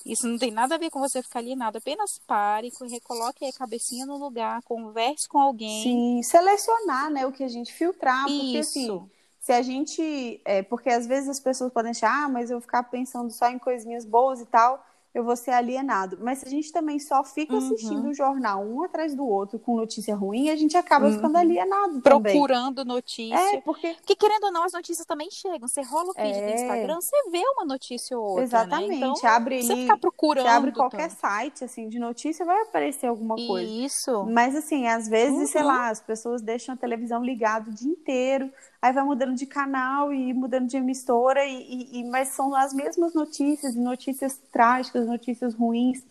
Isso 0.09 0.27
não 0.27 0.37
tem 0.37 0.51
nada 0.51 0.75
a 0.75 0.77
ver 0.77 0.89
com 0.89 0.99
você 0.99 1.23
ficar 1.23 1.39
alienado. 1.39 1.77
Apenas 1.77 2.19
pare, 2.27 2.69
co- 2.71 2.85
recoloque 2.85 3.45
a 3.45 3.53
cabecinha 3.53 4.05
no 4.05 4.17
lugar, 4.17 4.61
converse 4.63 5.27
com 5.27 5.39
alguém. 5.39 5.93
sim, 5.93 6.21
selecionar, 6.23 7.09
né, 7.11 7.25
o 7.25 7.31
que 7.31 7.43
a 7.43 7.47
gente 7.47 7.73
filtrar, 7.73 8.33
porque 8.35 8.57
assim, 8.59 9.01
Isso. 9.01 9.09
se 9.39 9.51
a 9.51 9.61
gente, 9.61 10.41
é, 10.45 10.63
porque 10.63 10.89
às 10.89 11.05
vezes 11.07 11.29
as 11.29 11.39
pessoas 11.39 11.71
podem 11.71 11.91
achar, 11.91 12.25
ah, 12.25 12.29
mas 12.29 12.49
eu 12.49 12.57
vou 12.57 12.61
ficar 12.61 12.83
pensando 12.83 13.31
só 13.31 13.49
em 13.49 13.59
coisinhas 13.59 14.05
boas 14.05 14.41
e 14.41 14.45
tal, 14.45 14.83
eu 15.13 15.23
vou 15.23 15.35
ser 15.35 15.51
alienado. 15.51 16.17
Mas 16.21 16.39
se 16.39 16.45
a 16.47 16.49
gente 16.49 16.71
também 16.71 16.99
só 16.99 17.23
fica 17.23 17.53
Uhum. 17.53 17.59
assistindo 17.59 18.07
o 18.09 18.13
jornal 18.13 18.63
um 18.63 18.83
atrás 18.83 19.15
do 19.15 19.25
outro 19.27 19.57
com 19.59 19.75
notícia 19.75 20.15
ruim, 20.15 20.49
a 20.49 20.55
gente 20.55 20.77
acaba 20.77 21.07
Uhum. 21.07 21.13
ficando 21.13 21.37
alienado 21.37 22.01
também. 22.01 22.33
Procurando 22.33 22.85
notícia. 22.85 23.35
É, 23.55 23.61
porque 23.61 23.93
Porque 23.95 24.15
querendo 24.15 24.45
ou 24.45 24.51
não, 24.51 24.63
as 24.63 24.73
notícias 24.73 25.05
também 25.05 25.29
chegam. 25.31 25.67
Você 25.67 25.81
rola 25.81 26.09
o 26.11 26.13
feed 26.13 26.33
do 26.41 26.47
É. 26.49 26.55
Instagram, 26.55 27.01
você 27.01 27.29
vê 27.31 27.41
uma 27.55 27.65
notícia 27.65 28.17
ou 28.17 28.23
outra, 28.23 28.43
exatamente, 28.43 28.89
né? 28.99 29.07
Então, 29.07 29.29
abre 29.29 29.59
ali, 29.59 29.67
ficar 29.81 29.97
procurando. 29.97 30.43
você 30.45 30.49
abre 30.49 30.71
qualquer 30.71 31.09
site 31.09 31.63
assim 31.63 31.89
de 31.89 31.99
notícia, 31.99 32.45
vai 32.45 32.61
aparecer 32.61 33.07
alguma 33.07 33.35
coisa. 33.35 33.69
Isso. 33.71 34.25
Mas 34.25 34.55
assim, 34.55 34.87
às 34.87 35.07
vezes, 35.07 35.49
sei 35.51 35.61
Uhum. 35.61 35.67
lá, 35.67 35.89
as 35.89 35.99
pessoas 36.01 36.41
deixam 36.41 36.75
a 36.75 36.77
televisão 36.77 37.23
ligada 37.23 37.69
o 37.69 37.73
dia 37.73 37.91
inteiro, 37.91 38.51
aí 38.81 38.93
vai 38.93 39.03
mudando 39.03 39.35
de 39.35 39.45
canal 39.45 40.13
e 40.13 40.33
mudando 40.33 40.67
de 40.67 40.77
emissora, 40.77 41.45
e, 41.45 41.53
e- 41.61 41.99
e- 41.99 42.09
mas 42.09 42.29
são 42.29 42.55
as 42.55 42.73
mesmas 42.73 43.13
notícias, 43.13 43.75
notícias 43.75 44.37
trágicas, 44.51 44.98
notícias 45.07 45.53
ruins. 45.53 46.01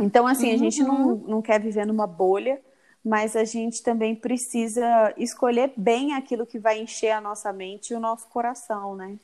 Então, 0.00 0.26
assim, 0.26 0.52
a 0.52 0.56
gente 0.56 0.82
não, 0.82 1.08
Uhum. 1.10 1.24
não 1.28 1.42
quer 1.42 1.60
viver 1.60 1.86
numa 1.86 2.06
bolha, 2.06 2.60
mas 3.04 3.36
a 3.36 3.44
gente 3.44 3.82
também 3.82 4.14
precisa 4.14 5.12
escolher 5.16 5.72
bem 5.76 6.14
aquilo 6.14 6.46
que 6.46 6.58
vai 6.58 6.78
encher 6.80 7.10
a 7.10 7.20
nossa 7.20 7.52
mente 7.52 7.90
e 7.92 7.96
o 7.96 8.00
nosso 8.00 8.26
coração, 8.28 8.94
né? 8.96 9.18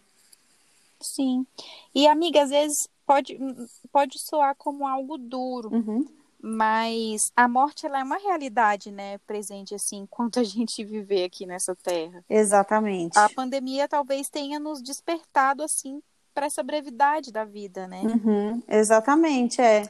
Sim. 1.00 1.46
E, 1.94 2.06
amiga, 2.06 2.42
às 2.42 2.50
vezes 2.50 2.88
pode, 3.06 3.38
pode 3.92 4.18
soar 4.18 4.54
como 4.56 4.86
algo 4.86 5.16
duro, 5.18 5.70
Uhum. 5.72 6.06
mas 6.40 7.30
a 7.36 7.46
morte 7.48 7.86
ela 7.86 8.00
é 8.00 8.02
uma 8.04 8.16
realidade, 8.18 8.90
né? 8.90 9.18
Presente, 9.26 9.74
assim, 9.74 9.98
enquanto 10.04 10.40
a 10.40 10.44
gente 10.44 10.84
viver 10.84 11.24
aqui 11.24 11.46
nessa 11.46 11.74
terra. 11.76 12.24
Exatamente. 12.28 13.18
A 13.18 13.28
pandemia 13.30 13.88
talvez 13.88 14.28
tenha 14.28 14.58
nos 14.58 14.82
despertado, 14.82 15.62
assim, 15.62 16.02
para 16.36 16.44
essa 16.46 16.62
brevidade 16.62 17.32
da 17.32 17.46
vida, 17.46 17.88
né? 17.88 18.02
Uhum, 18.02 18.62
exatamente, 18.68 19.60
é. 19.62 19.82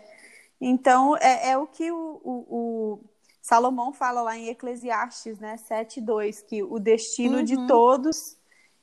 Então, 0.61 1.17
é, 1.19 1.51
é 1.51 1.59
o 1.59 1.67
que 1.67 1.91
o, 1.91 2.21
o, 2.25 2.45
o 2.95 3.01
Salomão 3.43 3.93
fala 3.93 4.23
lá 4.23 4.37
em 4.37 4.49
Eclesiastes, 4.49 5.41
né, 5.41 5.57
7.2, 5.57 6.43
que 6.43 6.63
o 6.63 6.79
destino 6.79 7.43
de 7.43 7.57
Uhum. 7.57 7.67
todos 7.67 8.37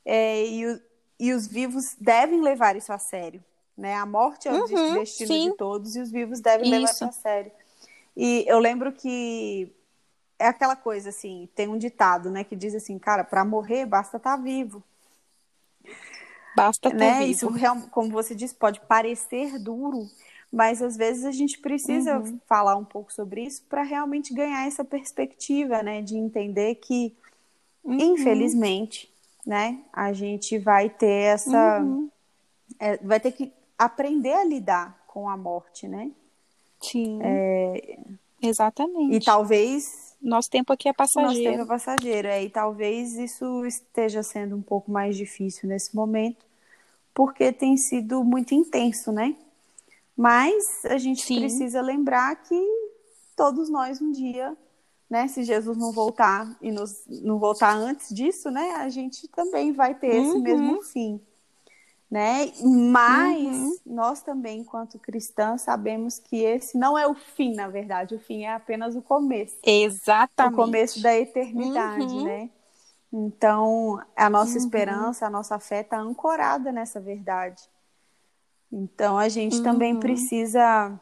é, 0.06 0.46
e, 0.46 0.66
o- 0.68 0.82
e 1.20 1.32
os 1.34 1.48
vivos 1.48 1.96
devem 2.00 2.42
levar 2.42 2.76
isso 2.76 2.92
a 2.92 3.00
sério, 3.00 3.42
né? 3.78 3.96
A 3.96 4.06
morte 4.06 4.48
é 4.50 4.54
o 4.54 4.58
Uhum, 4.58 4.94
destino 4.94 5.06
sim. 5.28 5.50
de 5.52 5.58
todos 5.58 5.96
e 5.96 6.02
os 6.02 6.12
vivos 6.12 6.42
devem 6.42 6.70
levar 6.70 6.84
Isso. 6.84 6.96
isso 6.96 7.06
a 7.06 7.12
sério. 7.14 7.52
E 8.16 8.46
eu 8.48 8.60
lembro 8.60 8.92
que 8.92 9.72
é 10.40 10.48
aquela 10.48 10.76
coisa, 10.76 11.10
assim, 11.10 11.50
tem 11.56 11.68
um 11.68 11.78
ditado, 11.78 12.30
né, 12.30 12.44
que 12.44 12.56
diz 12.56 12.76
assim, 12.76 13.00
cara, 13.00 13.24
para 13.24 13.46
morrer 13.46 13.86
basta 13.86 14.18
estar 14.18 14.38
vivo 14.38 14.84
Basta 16.56 16.90
ter 16.90 16.98
né? 16.98 17.26
vivo. 17.26 17.32
Isso, 17.32 17.90
como 17.90 18.10
você 18.10 18.36
disse, 18.36 18.54
pode 18.56 18.80
parecer 18.82 19.58
duro, 19.60 20.08
mas 20.52 20.82
às 20.82 20.96
vezes 20.96 21.26
a 21.26 21.32
gente 21.32 21.58
precisa 21.60 22.20
Uhum. 22.20 22.40
falar 22.48 22.76
um 22.76 22.86
pouco 22.86 23.12
sobre 23.12 23.44
isso 23.44 23.64
para 23.68 23.84
realmente 23.84 24.34
ganhar 24.34 24.68
essa 24.68 24.84
perspectiva, 24.86 25.82
né? 25.82 26.02
De 26.02 26.16
entender 26.16 26.76
que, 26.76 27.16
Uhum. 27.84 28.00
infelizmente, 28.14 29.12
né? 29.46 29.80
A 29.92 30.14
gente 30.14 30.58
vai 30.60 30.90
ter 30.90 31.34
essa, 31.36 31.80
Uhum. 31.82 32.10
é, 32.80 32.98
vai 32.98 33.20
ter 33.20 33.32
que 33.32 33.52
aprender 33.78 34.34
a 34.34 34.44
lidar 34.46 35.04
com 35.08 35.28
a 35.30 35.36
morte, 35.38 35.88
né? 35.88 36.12
Sim. 36.82 37.20
Exatamente. 38.42 39.14
É, 39.14 39.18
E 39.18 39.20
talvez 39.20 40.03
Nosso 40.24 40.50
tempo 40.50 40.72
aqui 40.72 40.88
é 40.88 40.92
o 40.92 40.94
nosso 40.94 41.14
passageiro. 41.16 41.52
tempo 41.52 41.64
é 41.64 41.66
passageiro, 41.68 42.28
é, 42.30 42.44
e 42.44 42.50
talvez 42.50 43.16
isso 43.18 43.66
esteja 43.66 44.24
sendo 44.24 44.56
um 44.56 44.62
pouco 44.62 44.90
mais 44.90 45.18
difícil 45.18 45.68
nesse 45.68 45.94
momento, 45.96 46.46
porque 47.14 47.52
tem 47.52 47.76
sido 47.78 48.24
muito 48.24 48.56
intenso, 48.56 49.12
né? 49.12 49.36
Mas 50.16 50.86
a 50.86 50.98
gente 50.98 51.26
Sim. 51.26 51.40
precisa 51.40 51.82
lembrar 51.82 52.36
que 52.38 52.56
todos 53.36 53.70
nós 53.70 54.02
um 54.02 54.12
dia, 54.12 54.56
né, 55.10 55.28
se 55.28 55.44
Jesus 55.44 55.78
não 55.78 55.92
voltar 55.92 56.56
e 56.62 56.72
nos, 56.72 57.04
não 57.08 57.38
voltar 57.38 57.76
antes 57.76 58.14
disso, 58.14 58.50
né, 58.50 58.72
a 58.78 58.90
gente 58.90 59.28
também 59.28 59.74
vai 59.74 59.94
ter 59.94 60.08
esse 60.08 60.38
Uhum. 60.38 60.42
mesmo 60.42 60.84
fim, 60.84 61.20
né? 62.14 62.52
Mas 62.62 63.58
Uhum. 63.58 63.76
nós 63.88 64.22
também, 64.22 64.60
enquanto 64.60 65.00
cristãs, 65.00 65.64
sabemos 65.64 66.20
que 66.20 66.44
esse 66.44 66.78
não 66.78 66.96
é 66.96 67.08
o 67.08 67.16
fim, 67.16 67.56
na 67.56 67.68
verdade, 67.68 68.14
o 68.14 68.20
fim 68.20 68.44
é 68.44 68.54
apenas 68.54 68.96
o 68.96 69.02
começo 69.02 69.58
Exatamente. 69.64 70.54
o 70.54 70.56
começo 70.56 71.02
da 71.02 71.18
eternidade, 71.18 72.14
Uhum. 72.14 72.24
né? 72.24 72.50
Então, 73.12 74.00
a 74.16 74.30
nossa 74.30 74.52
uhum. 74.52 74.58
esperança, 74.58 75.26
a 75.26 75.30
nossa 75.30 75.58
fé 75.58 75.82
está 75.82 76.00
ancorada 76.00 76.72
nessa 76.72 77.00
verdade. 77.00 77.64
Então, 78.72 79.18
a 79.18 79.28
gente 79.28 79.58
uhum. 79.58 79.64
também 79.64 80.00
precisa, 80.00 80.94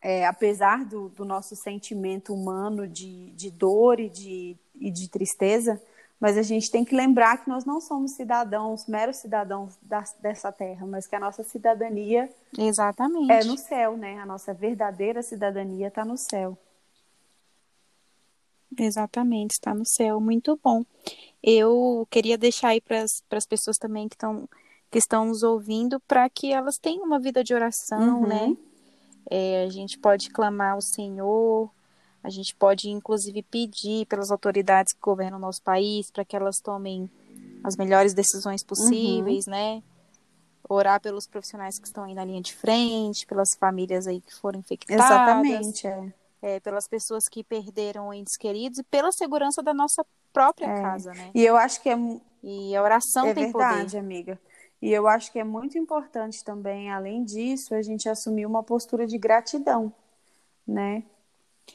é, 0.00 0.24
apesar 0.24 0.84
do, 0.84 1.08
do, 1.08 1.24
nosso 1.24 1.56
sentimento 1.56 2.32
humano 2.32 2.86
de, 2.86 3.32
de 3.32 3.50
dor 3.50 3.98
e 3.98 4.08
de, 4.08 4.56
e 4.76 4.88
de 4.88 5.08
tristeza, 5.08 5.82
mas 6.22 6.38
a 6.38 6.42
gente 6.42 6.70
tem 6.70 6.84
que 6.84 6.94
lembrar 6.94 7.38
que 7.38 7.50
nós 7.50 7.64
não 7.64 7.80
somos 7.80 8.12
cidadãos, 8.12 8.86
meros 8.86 9.16
cidadãos 9.16 9.76
da, 9.82 10.04
dessa 10.20 10.52
terra, 10.52 10.86
mas 10.86 11.04
que 11.04 11.16
a 11.16 11.18
nossa 11.18 11.42
cidadania 11.42 12.30
Exatamente. 12.56 13.32
é 13.32 13.42
no 13.42 13.58
céu, 13.58 13.96
né? 13.96 14.20
A 14.20 14.24
nossa 14.24 14.54
verdadeira 14.54 15.20
cidadania 15.20 15.88
está 15.88 16.04
no 16.04 16.16
céu. 16.16 16.56
Exatamente, 18.78 19.54
está 19.54 19.74
no 19.74 19.84
céu. 19.84 20.20
Muito 20.20 20.56
bom. 20.62 20.84
Eu 21.42 22.06
queria 22.08 22.38
deixar 22.38 22.68
aí 22.68 22.80
para 22.80 23.02
as 23.02 23.46
pessoas 23.46 23.76
também 23.76 24.08
que 24.08 24.14
estão 24.14 24.48
que 24.92 24.98
estão 24.98 25.24
nos 25.24 25.42
ouvindo 25.42 25.98
para 26.06 26.30
que 26.30 26.52
elas 26.52 26.76
tenham 26.80 27.04
uma 27.04 27.18
vida 27.18 27.42
de 27.42 27.52
oração, 27.52 28.20
uhum. 28.20 28.28
né? 28.28 28.56
É, 29.28 29.64
a 29.64 29.70
gente 29.70 29.98
pode 29.98 30.30
clamar 30.30 30.74
ao 30.74 30.82
Senhor, 30.82 31.68
a 32.22 32.30
gente 32.30 32.54
pode 32.54 32.88
inclusive 32.88 33.42
pedir 33.42 34.06
pelas 34.06 34.30
autoridades 34.30 34.92
que 34.92 35.00
governam 35.00 35.38
o 35.38 35.40
nosso 35.40 35.62
país 35.62 36.10
para 36.10 36.24
que 36.24 36.36
elas 36.36 36.58
tomem 36.60 37.10
as 37.64 37.76
melhores 37.76 38.14
decisões 38.14 38.62
possíveis, 38.62 39.46
uhum. 39.46 39.52
né? 39.52 39.82
Orar 40.68 41.00
pelos 41.00 41.26
profissionais 41.26 41.78
que 41.78 41.86
estão 41.86 42.04
aí 42.04 42.14
na 42.14 42.24
linha 42.24 42.40
de 42.40 42.54
frente, 42.54 43.26
pelas 43.26 43.50
famílias 43.58 44.06
aí 44.06 44.20
que 44.20 44.34
foram 44.34 44.60
infectadas. 44.60 45.04
Exatamente, 45.04 45.86
é 45.86 46.12
é, 46.42 46.58
pelas 46.58 46.88
pessoas 46.88 47.28
que 47.28 47.44
perderam 47.44 48.12
entes 48.12 48.36
queridos 48.36 48.80
e 48.80 48.82
pela 48.82 49.12
segurança 49.12 49.62
da 49.62 49.72
nossa 49.72 50.04
própria 50.32 50.66
é. 50.66 50.82
casa, 50.82 51.12
né? 51.12 51.30
E 51.32 51.44
eu 51.44 51.56
acho 51.56 51.80
que 51.80 51.88
é 51.88 51.96
e 52.42 52.74
a 52.74 52.82
oração 52.82 53.28
é 53.28 53.34
tem 53.34 53.44
verdade, 53.44 53.84
poder. 53.84 53.98
amiga. 53.98 54.40
E 54.80 54.92
eu 54.92 55.06
acho 55.06 55.30
que 55.30 55.38
é 55.38 55.44
muito 55.44 55.78
importante 55.78 56.42
também, 56.42 56.90
além 56.90 57.22
disso, 57.22 57.72
a 57.72 57.80
gente 57.80 58.08
assumir 58.08 58.44
uma 58.44 58.64
postura 58.64 59.06
de 59.06 59.16
gratidão, 59.16 59.92
né? 60.66 61.04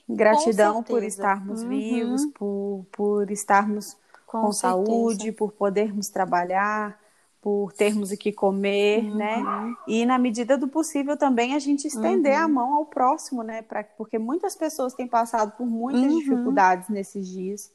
Gratidão 0.10 0.82
por 0.82 1.04
estarmos 1.04 1.64
uhum. 1.64 1.70
vivos, 1.70 2.26
por, 2.28 2.86
por 2.92 3.32
estarmos 3.32 3.98
com, 4.26 4.42
com 4.42 4.52
saúde, 4.52 5.32
por 5.32 5.52
podermos 5.52 6.10
trabalhar, 6.10 7.00
por 7.42 7.72
termos 7.72 8.12
o 8.12 8.18
que 8.18 8.32
comer, 8.32 9.04
uhum. 9.04 9.16
né? 9.16 9.76
E 9.88 10.06
na 10.06 10.18
medida 10.18 10.58
do 10.58 10.68
possível 10.68 11.16
também 11.16 11.56
a 11.56 11.60
gente 11.60 11.88
estender 11.88 12.38
uhum. 12.38 12.44
a 12.44 12.48
mão 12.48 12.76
ao 12.76 12.86
próximo, 12.86 13.44
né? 13.44 13.62
Pra, 13.62 13.84
porque 13.84 14.18
muitas 14.18 14.56
pessoas 14.56 14.94
têm 14.94 15.08
passado 15.08 15.52
por 15.58 15.66
muitas 15.66 16.12
uhum. 16.12 16.20
dificuldades 16.20 16.90
nesses 16.90 17.28
dias. 17.28 17.72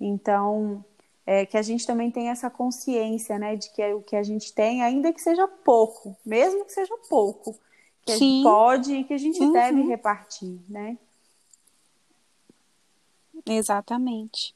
Então, 0.00 0.84
é, 1.26 1.46
que 1.46 1.56
a 1.56 1.62
gente 1.62 1.86
também 1.86 2.10
tenha 2.10 2.32
essa 2.32 2.48
consciência, 2.48 3.38
né? 3.38 3.56
De 3.56 3.70
que 3.70 3.82
é 3.82 3.94
o 3.94 4.00
que 4.00 4.16
a 4.16 4.22
gente 4.22 4.52
tem, 4.52 4.82
ainda 4.82 5.12
que 5.12 5.20
seja 5.20 5.46
pouco, 5.46 6.16
mesmo 6.24 6.64
que 6.64 6.72
seja 6.72 6.94
pouco, 7.08 7.54
que 8.04 8.12
Sim. 8.12 8.16
a 8.16 8.18
gente 8.18 8.42
pode 8.42 8.94
e 8.94 9.04
que 9.04 9.14
a 9.14 9.18
gente 9.18 9.52
deve 9.52 9.80
uhum. 9.80 9.88
repartir, 9.88 10.58
né? 10.68 10.96
Exatamente. 13.46 14.54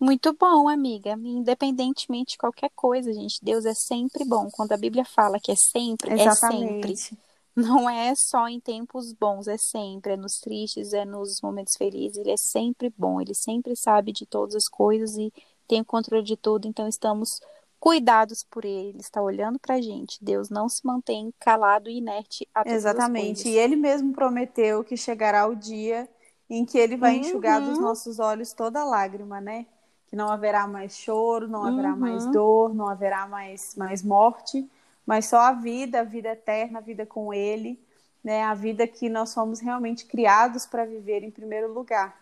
Muito 0.00 0.32
bom, 0.32 0.66
amiga. 0.66 1.12
Independentemente 1.12 2.32
de 2.32 2.38
qualquer 2.38 2.70
coisa, 2.74 3.12
gente, 3.12 3.38
Deus 3.42 3.66
é 3.66 3.74
sempre 3.74 4.24
bom. 4.24 4.48
Quando 4.50 4.72
a 4.72 4.76
Bíblia 4.76 5.04
fala 5.04 5.38
que 5.38 5.52
é 5.52 5.56
sempre, 5.56 6.14
Exatamente. 6.14 6.92
é 6.92 6.96
sempre. 6.96 7.18
Não 7.54 7.90
é 7.90 8.14
só 8.14 8.48
em 8.48 8.58
tempos 8.58 9.12
bons, 9.12 9.46
é 9.46 9.58
sempre. 9.58 10.14
É 10.14 10.16
nos 10.16 10.40
tristes, 10.40 10.94
é 10.94 11.04
nos 11.04 11.42
momentos 11.42 11.76
felizes. 11.76 12.16
Ele 12.16 12.30
é 12.30 12.36
sempre 12.36 12.92
bom. 12.96 13.20
Ele 13.20 13.34
sempre 13.34 13.76
sabe 13.76 14.12
de 14.12 14.24
todas 14.24 14.54
as 14.54 14.68
coisas 14.68 15.16
e 15.16 15.30
tem 15.68 15.82
o 15.82 15.84
controle 15.84 16.24
de 16.24 16.36
tudo. 16.36 16.66
Então 16.66 16.88
estamos 16.88 17.38
cuidados 17.78 18.42
por 18.42 18.64
ele. 18.64 18.90
Ele 18.90 19.00
está 19.00 19.20
olhando 19.20 19.58
para 19.58 19.74
a 19.74 19.80
gente. 19.82 20.22
Deus 20.24 20.48
não 20.48 20.66
se 20.66 20.86
mantém 20.86 21.34
calado 21.38 21.90
e 21.90 21.98
inerte 21.98 22.48
a 22.54 22.62
todas 22.62 22.78
Exatamente. 22.78 23.46
E 23.46 23.58
ele 23.58 23.76
mesmo 23.76 24.14
prometeu 24.14 24.82
que 24.82 24.96
chegará 24.96 25.46
o 25.46 25.54
dia 25.54 26.08
em 26.50 26.66
que 26.66 26.76
ele 26.76 26.96
vai 26.96 27.14
uhum. 27.14 27.20
enxugar 27.20 27.60
dos 27.62 27.78
nossos 27.78 28.18
olhos 28.18 28.52
toda 28.52 28.84
lágrima, 28.84 29.40
né? 29.40 29.66
que 30.10 30.16
não 30.16 30.28
haverá 30.28 30.66
mais 30.66 30.96
choro, 30.96 31.46
não 31.46 31.64
haverá 31.64 31.92
uhum. 31.92 32.00
mais 32.00 32.26
dor, 32.32 32.74
não 32.74 32.88
haverá 32.88 33.28
mais, 33.28 33.76
mais 33.76 34.02
morte, 34.02 34.68
mas 35.06 35.26
só 35.26 35.38
a 35.38 35.52
vida, 35.52 36.00
a 36.00 36.04
vida 36.04 36.30
eterna, 36.30 36.80
a 36.80 36.82
vida 36.82 37.06
com 37.06 37.32
Ele, 37.32 37.80
né? 38.22 38.42
A 38.42 38.52
vida 38.52 38.88
que 38.88 39.08
nós 39.08 39.32
fomos 39.32 39.60
realmente 39.60 40.04
criados 40.04 40.66
para 40.66 40.84
viver 40.84 41.22
em 41.22 41.30
primeiro 41.30 41.72
lugar. 41.72 42.20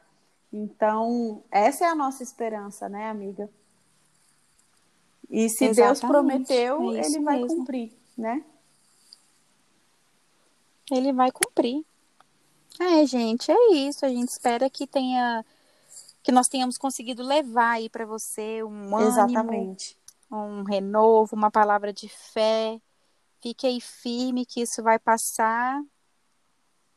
Então, 0.53 1.43
essa 1.51 1.87
é 1.87 1.89
a 1.89 1.95
nossa 1.95 2.23
esperança, 2.23 2.91
né, 2.91 3.09
amiga? 3.09 3.49
E 5.31 5.49
se 5.49 5.65
Exatamente. 5.65 6.01
Deus 6.01 6.01
prometeu, 6.01 6.93
é 6.93 7.07
Ele 7.07 7.21
vai 7.21 7.41
mesmo. 7.41 7.57
cumprir, 7.57 7.93
né? 8.19 8.45
Ele 10.91 11.13
vai 11.15 11.31
cumprir. 11.31 11.83
É, 12.81 13.05
gente, 13.07 13.51
é 13.51 13.73
isso. 13.73 14.05
A 14.07 14.09
gente 14.09 14.29
espera 14.29 14.71
que 14.71 14.87
tenha 14.87 15.45
que 16.23 16.33
nós 16.33 16.49
tenhamos 16.49 16.77
conseguido 16.77 17.23
levar 17.23 17.77
aí 17.77 17.89
para 17.89 18.05
você 18.05 18.63
um 18.63 18.95
ânimo, 18.95 19.09
Exatamente. 19.09 19.97
um 20.31 20.63
renovo, 20.63 21.35
uma 21.35 21.51
palavra 21.51 21.93
de 21.93 22.09
fé. 22.09 22.79
Fique 23.41 23.67
aí 23.67 23.81
firme 23.81 24.45
que 24.45 24.61
isso 24.61 24.83
vai 24.83 24.99
passar 24.99 25.81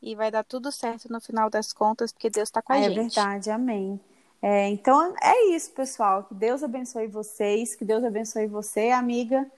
e 0.02 0.14
vai 0.14 0.30
dar 0.30 0.44
tudo 0.44 0.70
certo 0.72 1.10
no 1.10 1.20
final 1.20 1.48
das 1.48 1.72
contas, 1.72 2.12
porque 2.12 2.28
Deus 2.28 2.48
está 2.48 2.60
com 2.60 2.72
a 2.72 2.76
é 2.76 2.82
gente. 2.82 2.98
É 2.98 3.02
verdade, 3.02 3.50
amém. 3.50 4.00
É, 4.42 4.68
então 4.68 5.14
é 5.22 5.54
isso, 5.54 5.70
pessoal. 5.70 6.24
Que 6.24 6.34
Deus 6.34 6.62
abençoe 6.62 7.06
vocês, 7.06 7.74
que 7.76 7.84
Deus 7.84 8.02
abençoe 8.04 8.48
você, 8.48 8.90
amiga, 8.90 9.50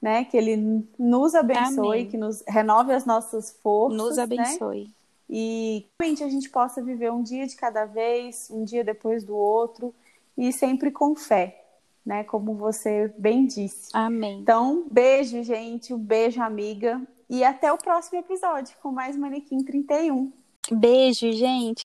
né? 0.00 0.24
Que 0.24 0.36
Ele 0.36 0.88
nos 0.98 1.34
abençoe, 1.34 1.98
amém. 1.98 2.08
que 2.08 2.16
nos 2.16 2.42
renove 2.48 2.92
as 2.92 3.04
nossas 3.04 3.50
forças. 3.62 3.98
Nos 3.98 4.16
né? 4.16 4.22
abençoe. 4.22 4.84
Né? 4.84 4.99
E 5.32 5.86
realmente 6.00 6.24
a 6.24 6.28
gente 6.28 6.50
possa 6.50 6.82
viver 6.82 7.12
um 7.12 7.22
dia 7.22 7.46
de 7.46 7.54
cada 7.54 7.84
vez, 7.84 8.50
um 8.50 8.64
dia 8.64 8.82
depois 8.82 9.22
do 9.22 9.36
outro 9.36 9.94
e 10.36 10.52
sempre 10.52 10.90
com 10.90 11.14
fé, 11.14 11.64
né? 12.04 12.24
Como 12.24 12.54
você 12.54 13.14
bem 13.16 13.46
disse. 13.46 13.90
Amém. 13.92 14.40
Então, 14.40 14.84
beijo, 14.90 15.40
gente, 15.44 15.94
um 15.94 15.98
beijo, 15.98 16.42
amiga, 16.42 17.00
e 17.28 17.44
até 17.44 17.72
o 17.72 17.78
próximo 17.78 18.18
episódio 18.18 18.76
com 18.82 18.90
mais 18.90 19.16
Manequim 19.16 19.62
31. 19.62 20.32
Beijo, 20.72 21.30
gente. 21.32 21.84